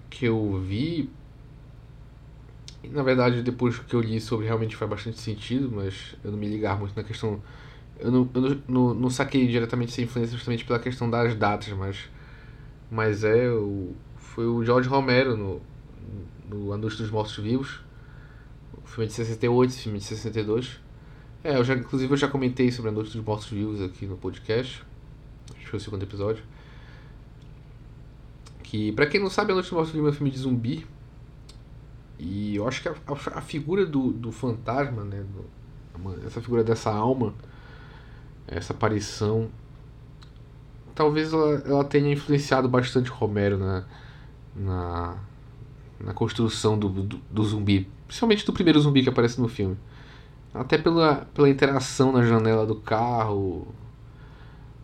que 0.08 0.26
eu 0.26 0.58
vi 0.58 1.10
na 2.90 3.02
verdade 3.02 3.42
depois 3.42 3.78
que 3.78 3.94
eu 3.94 4.00
li 4.00 4.20
sobre 4.20 4.46
realmente 4.46 4.76
faz 4.76 4.90
bastante 4.90 5.18
sentido, 5.18 5.70
mas 5.72 6.14
eu 6.22 6.30
não 6.30 6.38
me 6.38 6.46
ligar 6.46 6.78
muito 6.78 6.94
na 6.94 7.02
questão 7.02 7.40
eu 7.98 8.10
não, 8.10 8.28
eu 8.34 8.58
não, 8.68 8.94
não, 8.94 9.10
saquei 9.10 9.46
diretamente 9.46 9.92
essa 9.92 10.02
influência 10.02 10.36
justamente 10.36 10.64
pela 10.64 10.78
questão 10.78 11.08
das 11.08 11.34
datas, 11.36 11.68
mas, 11.68 12.10
mas 12.90 13.22
é 13.22 13.48
o, 13.48 13.94
foi 14.16 14.44
o 14.46 14.64
George 14.64 14.88
Romero 14.88 15.36
no, 15.36 15.62
no 16.48 16.72
Anúncio 16.72 16.98
dos 16.98 17.10
Mortos 17.10 17.36
Vivos, 17.36 17.80
o 18.82 18.86
filme 18.86 19.06
de 19.06 19.12
68, 19.12 19.70
esse 19.70 19.82
filme 19.82 19.98
de 19.98 20.04
62. 20.04 20.80
É, 21.44 21.56
eu 21.56 21.64
já, 21.64 21.74
inclusive 21.74 22.12
eu 22.12 22.16
já 22.16 22.28
comentei 22.28 22.70
sobre 22.70 22.90
a 22.90 22.92
Noite 22.92 23.16
dos 23.16 23.24
Mortos 23.24 23.48
Vivos 23.48 23.80
aqui 23.82 24.06
no 24.06 24.16
podcast. 24.16 24.84
Acho 25.50 25.60
que 25.60 25.68
foi 25.68 25.78
o 25.78 25.82
segundo 25.82 26.02
episódio. 26.02 26.44
Que, 28.62 28.92
pra 28.92 29.06
quem 29.06 29.20
não 29.20 29.28
sabe, 29.28 29.52
a 29.52 29.54
Noite 29.54 29.66
dos 29.66 29.72
Mortos 29.72 29.92
Vivos 29.92 30.08
é 30.08 30.10
um 30.12 30.16
filme 30.16 30.30
de 30.30 30.38
zumbi. 30.38 30.86
E 32.18 32.56
eu 32.56 32.68
acho 32.68 32.80
que 32.82 32.88
a, 32.88 32.92
a, 32.92 33.38
a 33.38 33.40
figura 33.40 33.84
do, 33.84 34.12
do 34.12 34.30
fantasma, 34.30 35.02
né? 35.04 35.22
Do, 35.22 36.26
essa 36.26 36.40
figura 36.40 36.64
dessa 36.64 36.90
alma, 36.90 37.34
essa 38.46 38.72
aparição, 38.72 39.50
talvez 40.94 41.32
ela, 41.32 41.62
ela 41.66 41.84
tenha 41.84 42.12
influenciado 42.12 42.68
bastante 42.68 43.10
Romero 43.10 43.58
na, 43.58 43.84
na, 44.54 45.16
na 46.02 46.12
construção 46.12 46.78
do, 46.78 46.88
do, 46.88 47.20
do 47.30 47.44
zumbi. 47.44 47.88
Principalmente 48.06 48.44
do 48.44 48.52
primeiro 48.52 48.80
zumbi 48.80 49.02
que 49.02 49.08
aparece 49.08 49.40
no 49.40 49.48
filme. 49.48 49.76
Até 50.52 50.76
pela, 50.76 51.26
pela 51.32 51.48
interação 51.48 52.12
na 52.12 52.22
janela 52.22 52.66
do 52.66 52.76
carro, 52.76 53.66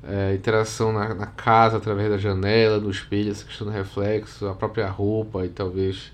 é, 0.02 0.34
interação 0.34 0.92
na, 0.92 1.14
na, 1.14 1.26
casa 1.26 1.76
através 1.76 2.08
da 2.08 2.16
janela, 2.16 2.80
no 2.80 2.90
espelho, 2.90 3.30
essa 3.30 3.44
questão 3.44 3.66
do 3.66 3.72
reflexo, 3.72 4.46
a 4.46 4.54
própria 4.54 4.88
roupa 4.88 5.44
e 5.44 5.48
talvez 5.48 6.12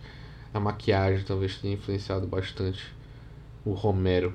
a 0.53 0.59
maquiagem 0.59 1.25
talvez 1.25 1.59
tenha 1.59 1.75
influenciado 1.75 2.27
bastante 2.27 2.85
o 3.64 3.73
Romero. 3.73 4.35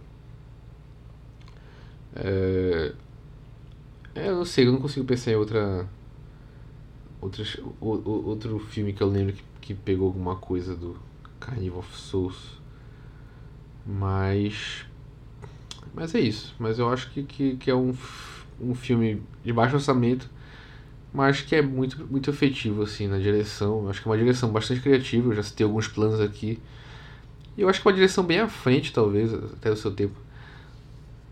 É, 2.15 2.93
é 4.15 4.29
eu 4.29 4.35
não 4.35 4.45
sei, 4.45 4.67
eu 4.67 4.71
não 4.71 4.81
consigo 4.81 5.05
pensar 5.05 5.31
em 5.31 5.35
outra, 5.35 5.87
outras, 7.21 7.55
o, 7.79 7.85
o, 7.85 8.27
outro 8.27 8.59
filme 8.59 8.93
que 8.93 9.01
eu 9.01 9.07
lembro 9.09 9.33
que, 9.33 9.43
que 9.61 9.73
pegou 9.73 10.07
alguma 10.07 10.35
coisa 10.35 10.75
do 10.75 10.97
Carnival 11.39 11.79
of 11.79 11.97
Souls. 11.97 12.59
Mas 13.85 14.85
mas 15.93 16.13
é 16.15 16.19
isso. 16.19 16.55
Mas 16.59 16.79
eu 16.79 16.89
acho 16.89 17.09
que, 17.11 17.23
que, 17.23 17.55
que 17.57 17.69
é 17.71 17.75
um, 17.75 17.93
um 18.61 18.75
filme 18.75 19.21
de 19.43 19.51
baixo 19.51 19.75
orçamento, 19.75 20.29
mas 21.13 21.41
que 21.41 21.55
é 21.55 21.61
muito, 21.61 22.05
muito 22.09 22.29
efetivo 22.29 22.83
assim 22.83 23.07
na 23.07 23.17
direção. 23.17 23.83
Eu 23.83 23.89
acho 23.89 24.01
que 24.01 24.07
é 24.07 24.11
uma 24.11 24.17
direção 24.17 24.49
bastante 24.51 24.81
criativa. 24.81 25.29
Eu 25.29 25.35
já 25.35 25.43
citei 25.43 25.65
alguns 25.65 25.87
planos 25.87 26.19
aqui. 26.19 26.59
E 27.57 27.61
eu 27.61 27.69
acho 27.69 27.81
que 27.81 27.87
é 27.87 27.91
uma 27.91 27.95
direção 27.95 28.23
bem 28.23 28.39
à 28.39 28.47
frente, 28.47 28.93
talvez, 28.93 29.33
até 29.33 29.71
o 29.71 29.75
seu 29.75 29.91
tempo. 29.91 30.15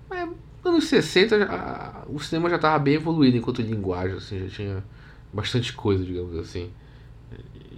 Mas, 0.09 0.29
anos 0.65 0.85
60, 0.85 1.39
já, 1.39 2.03
o 2.09 2.19
cinema 2.19 2.49
já 2.49 2.57
estava 2.57 2.79
bem 2.79 2.95
evoluído 2.95 3.37
enquanto 3.37 3.61
linguagem, 3.61 4.17
assim, 4.17 4.39
já 4.39 4.47
tinha 4.49 4.83
bastante 5.31 5.71
coisa, 5.73 6.03
digamos 6.03 6.37
assim. 6.37 6.69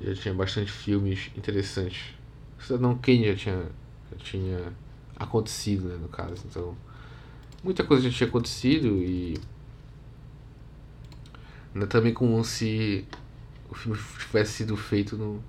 Já 0.04 0.14
tinha 0.16 0.34
bastante 0.34 0.72
filmes 0.72 1.32
interessantes. 1.38 2.14
Cidadão 2.60 2.98
Kane 2.98 3.26
já 3.26 3.36
tinha, 3.36 3.66
já 4.12 4.18
tinha 4.18 4.74
acontecido, 5.16 5.90
né, 5.90 5.98
no 6.02 6.08
caso. 6.08 6.44
Então, 6.46 6.76
muita 7.64 7.84
coisa 7.84 8.10
já 8.10 8.16
tinha 8.16 8.28
acontecido 8.28 8.88
e 8.88 9.38
não 11.74 11.84
é 11.84 11.88
também 11.88 12.14
como 12.14 12.44
se 12.44 13.06
o 13.70 13.76
filme 13.76 13.98
tivesse 14.20 14.54
sido 14.54 14.76
feito 14.76 15.16
no, 15.16 15.44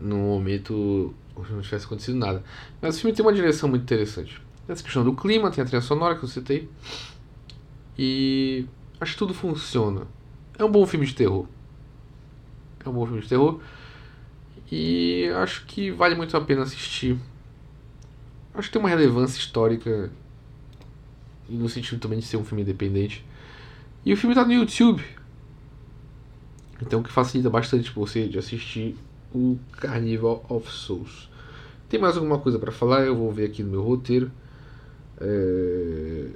no 0.00 0.16
momento 0.16 1.14
não 1.36 1.60
tivesse 1.60 1.86
acontecido 1.86 2.16
nada. 2.16 2.42
Mas 2.80 2.96
o 2.96 3.00
filme 3.00 3.14
tem 3.14 3.24
uma 3.24 3.32
direção 3.32 3.68
muito 3.68 3.82
interessante. 3.82 4.40
Essa 4.68 4.82
questão 4.82 5.04
do 5.04 5.14
clima, 5.14 5.50
tem 5.50 5.62
a 5.62 5.66
trilha 5.66 5.80
sonora 5.80 6.16
que 6.16 6.24
eu 6.24 6.28
citei. 6.28 6.68
E 7.98 8.66
acho 9.00 9.12
que 9.12 9.18
tudo 9.18 9.34
funciona. 9.34 10.06
É 10.58 10.64
um 10.64 10.70
bom 10.70 10.86
filme 10.86 11.06
de 11.06 11.14
terror. 11.14 11.46
É 12.84 12.88
um 12.88 12.92
bom 12.92 13.06
filme 13.06 13.22
de 13.22 13.28
terror. 13.28 13.60
E 14.70 15.28
acho 15.36 15.64
que 15.66 15.90
vale 15.90 16.14
muito 16.14 16.36
a 16.36 16.40
pena 16.40 16.62
assistir 16.62 17.18
acho 18.54 18.68
que 18.68 18.72
tem 18.72 18.80
uma 18.80 18.88
relevância 18.88 19.38
histórica 19.38 20.10
e 21.48 21.54
no 21.54 21.68
sentido 21.68 22.00
também 22.00 22.18
de 22.18 22.24
ser 22.24 22.36
um 22.36 22.44
filme 22.44 22.62
independente. 22.62 23.24
E 24.04 24.12
o 24.12 24.16
filme 24.16 24.34
está 24.34 24.44
no 24.44 24.52
YouTube. 24.52 25.02
Então 26.80 27.02
que 27.02 27.10
facilita 27.12 27.48
bastante 27.48 27.90
você 27.92 28.28
de 28.28 28.38
assistir 28.38 28.96
o 29.34 29.58
Carnival 29.72 30.44
of 30.48 30.70
Souls. 30.70 31.30
Tem 31.88 32.00
mais 32.00 32.16
alguma 32.16 32.38
coisa 32.38 32.58
para 32.58 32.72
falar? 32.72 33.02
Eu 33.02 33.16
vou 33.16 33.30
ver 33.30 33.46
aqui 33.46 33.62
no 33.62 33.70
meu 33.70 33.82
roteiro. 33.82 34.30
É... 35.20 36.28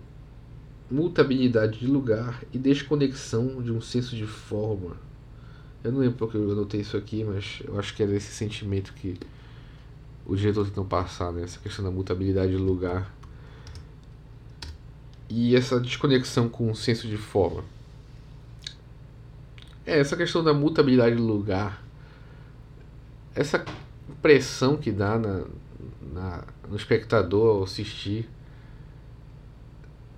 Mutabilidade 0.90 1.80
de 1.80 1.86
lugar 1.86 2.44
e 2.52 2.58
desconexão 2.58 3.60
de 3.60 3.72
um 3.72 3.80
senso 3.80 4.14
de 4.14 4.26
forma. 4.26 4.96
Eu 5.86 5.92
não 5.92 6.00
lembro 6.00 6.16
porque 6.16 6.36
eu 6.36 6.50
anotei 6.50 6.80
isso 6.80 6.96
aqui, 6.96 7.22
mas 7.22 7.62
eu 7.64 7.78
acho 7.78 7.94
que 7.94 8.02
era 8.02 8.12
esse 8.12 8.32
sentimento 8.32 8.92
que 8.94 9.16
o 10.26 10.34
diretor 10.34 10.66
tentou 10.66 10.84
passar, 10.84 11.30
né? 11.30 11.44
Essa 11.44 11.60
questão 11.60 11.84
da 11.84 11.92
mutabilidade 11.92 12.50
de 12.50 12.56
lugar. 12.56 13.14
E 15.30 15.54
essa 15.54 15.78
desconexão 15.78 16.48
com 16.48 16.68
o 16.72 16.74
senso 16.74 17.06
de 17.06 17.16
forma. 17.16 17.62
É, 19.86 20.00
essa 20.00 20.16
questão 20.16 20.42
da 20.42 20.52
mutabilidade 20.52 21.14
de 21.14 21.22
lugar. 21.22 21.80
Essa 23.32 23.64
pressão 24.20 24.76
que 24.76 24.90
dá 24.90 25.16
na, 25.16 25.44
na, 26.12 26.44
no 26.68 26.74
espectador 26.74 27.58
ao 27.58 27.62
assistir. 27.62 28.28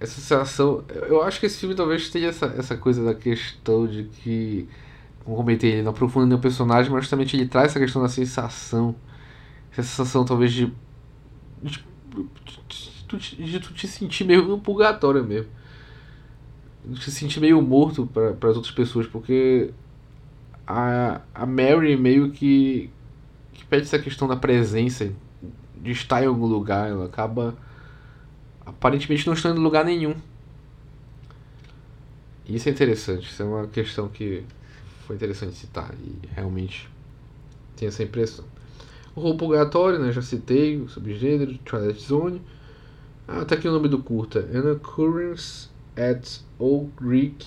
Essa 0.01 0.15
sensação. 0.15 0.83
Eu 0.89 1.23
acho 1.23 1.39
que 1.39 1.45
esse 1.45 1.59
filme 1.59 1.75
talvez 1.75 2.09
tenha 2.09 2.29
essa, 2.29 2.47
essa 2.57 2.75
coisa 2.75 3.05
da 3.05 3.15
questão 3.15 3.87
de 3.87 4.05
que. 4.05 4.67
Como 5.29 5.37
comentei, 5.37 5.73
ele 5.73 5.83
não 5.83 5.91
aprofunda 5.91 6.25
nenhum 6.25 6.41
personagem, 6.41 6.91
mas 6.91 7.03
justamente 7.03 7.37
ele 7.37 7.47
traz 7.47 7.73
essa 7.73 7.79
questão 7.79 8.01
da 8.01 8.09
sensação 8.09 8.97
essa 9.73 9.83
sensação 9.83 10.25
talvez 10.25 10.53
de. 10.53 10.73
de, 11.63 11.85
de, 13.37 13.61
tu 13.61 13.75
te 13.75 13.87
sentir 13.87 14.25
meio 14.25 14.47
no 14.47 14.59
purgatório 14.59 15.23
mesmo. 15.23 15.51
De 16.83 16.99
te 16.99 17.11
sentir 17.11 17.41
meio 17.41 17.61
morto 17.61 18.07
para 18.07 18.49
as 18.49 18.57
outras 18.57 18.73
pessoas, 18.73 19.07
porque 19.07 19.71
a, 20.67 21.21
a 21.35 21.45
Mary 21.45 21.95
meio 21.95 22.31
que, 22.31 22.91
que 23.53 23.65
pede 23.67 23.83
essa 23.83 23.99
questão 23.99 24.27
da 24.27 24.37
presença, 24.37 25.13
de 25.77 25.91
estar 25.91 26.23
em 26.23 26.27
algum 26.27 26.47
lugar, 26.47 26.89
ela 26.89 27.05
acaba 27.05 27.55
aparentemente 28.65 29.27
não 29.27 29.35
estando 29.35 29.61
em 29.61 29.63
lugar 29.63 29.85
nenhum. 29.85 30.15
Isso 32.49 32.67
é 32.69 32.73
interessante, 32.73 33.29
isso 33.29 33.43
é 33.43 33.45
uma 33.45 33.67
questão 33.67 34.09
que 34.09 34.43
foi 35.09 35.17
interessante 35.17 35.57
citar 35.57 35.95
e 35.95 36.29
realmente 36.35 36.87
tem 37.75 37.89
essa 37.89 38.03
impressão. 38.03 38.45
O 39.17 39.35
Purgatório, 39.37 39.99
né? 39.99 40.13
Já 40.13 40.21
citei 40.21 40.79
o 40.79 40.87
subgênero, 40.87 41.57
Twilight 41.65 42.01
Zone. 42.01 42.43
Ah, 43.27 43.43
tá 43.43 43.55
aqui 43.55 43.67
o 43.67 43.73
nome 43.73 43.89
do 43.89 44.01
curta. 44.01 44.41
An 44.53 44.73
Occurrence 44.73 45.71
at 45.97 46.41
Old 46.59 46.93
Greek. 47.01 47.47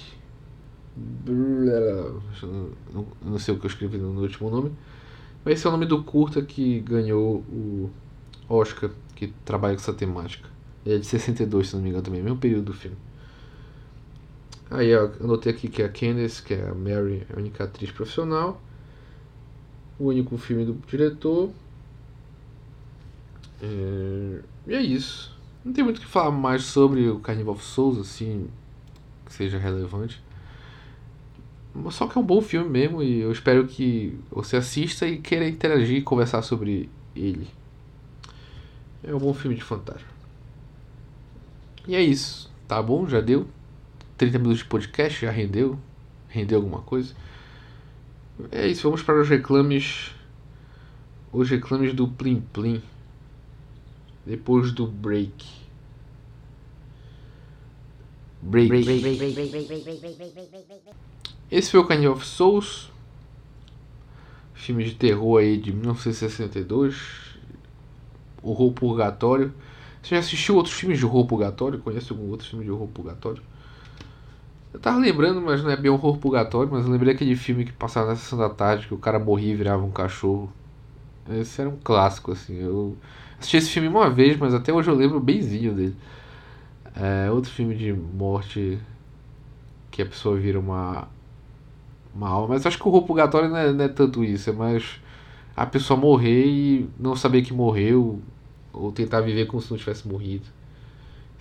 Não, 1.24 3.06
não 3.24 3.38
sei 3.38 3.54
o 3.54 3.60
que 3.60 3.67
eu 3.67 3.69
escrevi 3.69 4.00
no 4.00 4.19
último 4.19 4.50
nome. 4.50 4.71
Mas 5.45 5.60
esse 5.60 5.67
é 5.67 5.69
o 5.69 5.71
nome 5.71 5.86
do 5.86 6.04
curta 6.04 6.41
que 6.41 6.80
ganhou 6.80 7.38
o 7.52 7.91
Oscar, 8.50 8.89
que 9.15 9.28
trabalha 9.45 9.76
com 9.76 9.82
essa 9.82 9.93
temática. 9.93 10.50
Ele 10.84 10.95
é 10.95 10.97
de 10.97 11.06
62, 11.06 11.69
se 11.69 11.76
não 11.76 11.84
me 11.84 11.89
engano, 11.89 12.04
também, 12.04 12.24
mesmo 12.24 12.39
período 12.39 12.65
do 12.65 12.74
filme. 12.74 12.97
Aí 14.71 14.88
eu 14.88 15.13
anotei 15.19 15.51
aqui 15.51 15.67
que 15.67 15.84
é 15.84 15.86
a 15.86 15.89
Candice, 15.89 16.41
que 16.41 16.55
é 16.55 16.67
a 16.67 16.73
Mary, 16.73 17.27
a 17.31 17.38
única 17.38 17.65
atriz 17.65 17.91
profissional 17.91 18.60
o 20.01 20.07
único 20.07 20.36
filme 20.38 20.65
do 20.65 20.73
diretor. 20.88 21.51
É... 23.62 24.39
E 24.67 24.73
é 24.73 24.81
isso. 24.81 25.38
Não 25.63 25.71
tem 25.71 25.84
muito 25.84 25.97
o 25.97 26.01
que 26.01 26.07
falar 26.07 26.31
mais 26.31 26.63
sobre 26.63 27.07
o 27.07 27.19
Carnival 27.19 27.53
of 27.53 27.63
Souls, 27.63 27.99
assim, 27.99 28.47
que 29.23 29.31
seja 29.31 29.60
relevante. 29.60 30.21
Só 31.91 32.07
que 32.07 32.17
é 32.17 32.21
um 32.21 32.25
bom 32.25 32.41
filme 32.41 32.67
mesmo 32.67 33.01
e 33.01 33.21
eu 33.21 33.31
espero 33.31 33.65
que 33.67 34.17
você 34.29 34.57
assista 34.57 35.07
e 35.07 35.19
queira 35.19 35.47
interagir 35.47 35.97
e 35.97 36.01
conversar 36.01 36.41
sobre 36.41 36.89
ele. 37.15 37.47
É 39.03 39.13
um 39.13 39.19
bom 39.19 39.34
filme 39.34 39.55
de 39.55 39.63
fantasma. 39.63 40.10
E 41.88 41.95
é 41.95 42.01
isso, 42.01 42.51
tá 42.67 42.81
bom? 42.81 43.07
Já 43.07 43.21
deu 43.21 43.47
30 44.21 44.38
minutos 44.38 44.60
de 44.60 44.65
podcast, 44.65 45.25
já 45.25 45.31
rendeu? 45.31 45.79
Rendeu 46.29 46.60
alguma 46.60 46.84
coisa? 46.84 47.15
É 48.51 48.67
isso, 48.67 48.84
vamos 48.84 49.01
para 49.01 49.19
os 49.19 49.27
reclames. 49.27 50.12
Os 51.34 51.49
reclames 51.49 51.91
do 51.95 52.07
Plim 52.07 52.41
Plim. 52.53 52.84
Depois 54.23 54.71
do 54.71 54.86
break. 54.86 55.43
Break. 58.43 58.86
Esse 61.49 61.71
foi 61.71 61.79
o 61.79 61.88
Carnival 61.88 62.13
of 62.13 62.23
Souls. 62.23 62.91
Filme 64.53 64.84
de 64.84 64.93
terror 64.93 65.39
aí 65.39 65.57
de 65.57 65.73
1962. 65.73 67.39
Horror 68.43 68.71
Purgatório. 68.73 69.51
Você 70.03 70.13
já 70.13 70.19
assistiu 70.19 70.57
outros 70.57 70.75
filmes 70.75 70.99
de 70.99 71.05
horror 71.07 71.25
purgatório? 71.25 71.79
Conhece 71.79 72.12
algum 72.12 72.29
outro 72.29 72.47
filme 72.47 72.65
de 72.65 72.69
horror 72.69 72.88
purgatório? 72.88 73.41
Eu 74.73 74.79
tava 74.79 74.97
lembrando, 74.99 75.41
mas 75.41 75.63
não 75.63 75.69
é 75.69 75.75
bem 75.75 75.91
horror 75.91 76.17
purgatório, 76.17 76.71
mas 76.71 76.86
eu 76.86 76.91
lembrei 76.91 77.13
aquele 77.13 77.36
filme 77.36 77.65
que 77.65 77.73
passava 77.73 78.07
na 78.07 78.15
sessão 78.15 78.39
da 78.39 78.49
tarde, 78.49 78.88
que 78.88 78.93
o 78.93 78.97
cara 78.97 79.19
morria 79.19 79.51
e 79.51 79.55
virava 79.55 79.84
um 79.84 79.91
cachorro. 79.91 80.51
Esse 81.29 81.62
era 81.62 81.69
um 81.69 81.77
clássico, 81.84 82.31
assim. 82.31 82.57
Eu 82.57 82.97
assisti 83.38 83.57
esse 83.57 83.69
filme 83.69 83.88
uma 83.88 84.10
vez, 84.10 84.38
mas 84.38 84.53
até 84.53 84.73
hoje 84.73 84.89
eu 84.89 84.95
lembro 84.95 85.19
benzinho 85.19 85.73
dele. 85.73 85.95
É 86.95 87.29
outro 87.31 87.51
filme 87.51 87.75
de 87.75 87.91
morte 87.93 88.79
que 89.91 90.01
a 90.01 90.05
pessoa 90.05 90.38
vira 90.38 90.60
uma, 90.60 91.07
uma 92.15 92.29
alma. 92.29 92.49
Mas 92.49 92.65
acho 92.65 92.77
que 92.77 92.84
o 92.86 92.88
horror 92.89 93.03
purgatório 93.03 93.49
não 93.49 93.57
é, 93.57 93.71
não 93.73 93.86
é 93.86 93.89
tanto 93.89 94.23
isso, 94.23 94.49
é 94.49 94.53
mais 94.53 94.99
a 95.55 95.65
pessoa 95.65 95.99
morrer 95.99 96.45
e 96.45 96.89
não 96.97 97.15
saber 97.15 97.41
que 97.41 97.53
morreu, 97.53 98.21
ou 98.73 98.91
tentar 98.91 99.21
viver 99.21 99.45
como 99.47 99.62
se 99.62 99.69
não 99.69 99.77
tivesse 99.77 100.07
morrido. 100.07 100.45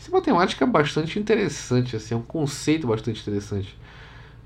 Essa 0.00 0.10
é 0.10 0.14
uma 0.14 0.22
temática 0.22 0.64
bastante 0.64 1.18
interessante, 1.18 1.94
assim, 1.94 2.14
é 2.14 2.16
um 2.16 2.22
conceito 2.22 2.86
bastante 2.86 3.20
interessante. 3.20 3.76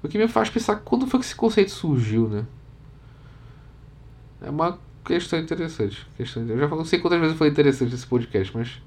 O 0.02 0.08
que 0.08 0.18
me 0.18 0.26
faz 0.26 0.50
pensar 0.50 0.74
quando 0.80 1.06
foi 1.06 1.20
que 1.20 1.26
esse 1.26 1.36
conceito 1.36 1.70
surgiu, 1.70 2.28
né? 2.28 2.44
É 4.42 4.50
uma 4.50 4.80
questão 5.04 5.38
interessante. 5.38 6.04
Questão, 6.16 6.44
eu 6.48 6.58
já 6.58 6.66
não 6.66 6.84
sei 6.84 6.98
quantas 6.98 7.20
vezes 7.20 7.38
foi 7.38 7.46
interessante 7.46 7.94
esse 7.94 8.04
podcast, 8.04 8.50
mas 8.52 8.82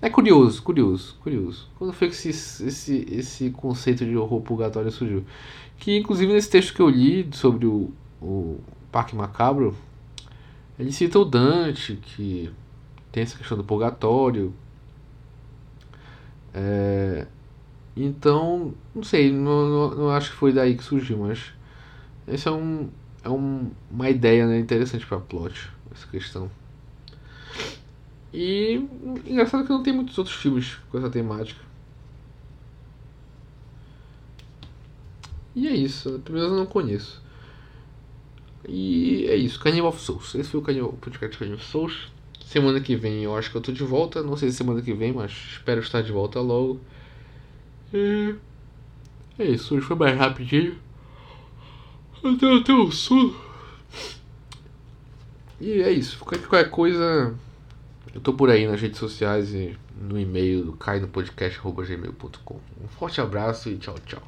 é 0.00 0.08
curioso, 0.08 0.62
curioso, 0.62 1.16
curioso. 1.24 1.68
Quando 1.76 1.92
foi 1.92 2.08
que 2.08 2.14
esse, 2.14 2.64
esse, 2.64 3.04
esse 3.10 3.50
conceito 3.50 4.04
de 4.04 4.16
horror 4.16 4.40
purgatório 4.42 4.92
surgiu? 4.92 5.24
Que 5.76 5.98
inclusive 5.98 6.32
nesse 6.32 6.48
texto 6.48 6.72
que 6.72 6.80
eu 6.80 6.88
li 6.88 7.28
sobre 7.32 7.66
o, 7.66 7.90
o 8.22 8.60
Parque 8.92 9.16
Macabro, 9.16 9.76
ele 10.78 10.92
cita 10.92 11.18
o 11.18 11.24
Dante, 11.24 11.96
que 11.96 12.48
tem 13.10 13.24
essa 13.24 13.36
questão 13.36 13.58
do 13.58 13.64
purgatório. 13.64 14.54
É, 16.58 17.26
então, 17.94 18.74
não 18.94 19.02
sei, 19.02 19.30
não, 19.30 19.68
não, 19.68 19.94
não, 19.94 20.10
acho 20.10 20.30
que 20.30 20.36
foi 20.36 20.54
daí 20.54 20.74
que 20.74 20.82
surgiu, 20.82 21.18
mas 21.18 21.52
esse 22.26 22.48
é 22.48 22.50
um 22.50 22.88
é 23.22 23.28
um, 23.28 23.70
uma 23.90 24.08
ideia 24.08 24.46
né, 24.46 24.58
interessante 24.58 25.04
para 25.06 25.20
plot, 25.20 25.70
essa 25.92 26.06
questão. 26.06 26.50
E 28.32 28.80
engraçado 29.26 29.64
que 29.64 29.70
não 29.70 29.82
tem 29.82 29.92
muitos 29.92 30.16
outros 30.16 30.36
filmes 30.36 30.76
com 30.90 30.98
essa 30.98 31.10
temática. 31.10 31.60
E 35.54 35.68
é 35.68 35.74
isso, 35.74 36.20
pelo 36.24 36.38
menos 36.38 36.52
eu 36.52 36.58
não 36.58 36.66
conheço. 36.66 37.22
E 38.68 39.26
é 39.28 39.36
isso, 39.36 39.60
Carnival 39.60 39.90
of 39.90 40.00
Souls. 40.00 40.34
Esse 40.34 40.50
foi 40.50 40.60
o, 40.60 40.62
Carnival, 40.62 40.90
o 40.90 40.96
podcast 40.96 41.36
Carnival 41.38 41.60
of 41.62 41.70
Souls. 41.70 42.12
Semana 42.46 42.80
que 42.80 42.94
vem 42.94 43.24
eu 43.24 43.36
acho 43.36 43.50
que 43.50 43.56
eu 43.56 43.60
tô 43.60 43.72
de 43.72 43.82
volta. 43.82 44.22
Não 44.22 44.36
sei 44.36 44.50
se 44.50 44.58
semana 44.58 44.80
que 44.80 44.94
vem, 44.94 45.12
mas 45.12 45.32
espero 45.32 45.80
estar 45.80 46.00
de 46.00 46.12
volta 46.12 46.40
logo. 46.40 46.80
E 47.92 48.36
é 49.36 49.44
isso, 49.44 49.74
hoje 49.74 49.84
foi 49.84 49.96
mais 49.96 50.16
rapidinho. 50.16 50.78
Até 52.22 52.72
o 52.72 52.90
sono. 52.92 53.36
E 55.60 55.82
é 55.82 55.90
isso. 55.90 56.18
Qualquer 56.20 56.70
coisa, 56.70 57.34
eu 58.14 58.20
tô 58.20 58.32
por 58.32 58.48
aí 58.48 58.64
nas 58.64 58.80
redes 58.80 59.00
sociais 59.00 59.52
e 59.52 59.76
no 60.00 60.18
e-mail 60.18 60.66
do 60.66 60.72
cainopodcast.gmail.com. 60.74 62.60
Um 62.80 62.88
forte 62.88 63.20
abraço 63.20 63.68
e 63.68 63.76
tchau, 63.76 63.96
tchau. 64.06 64.22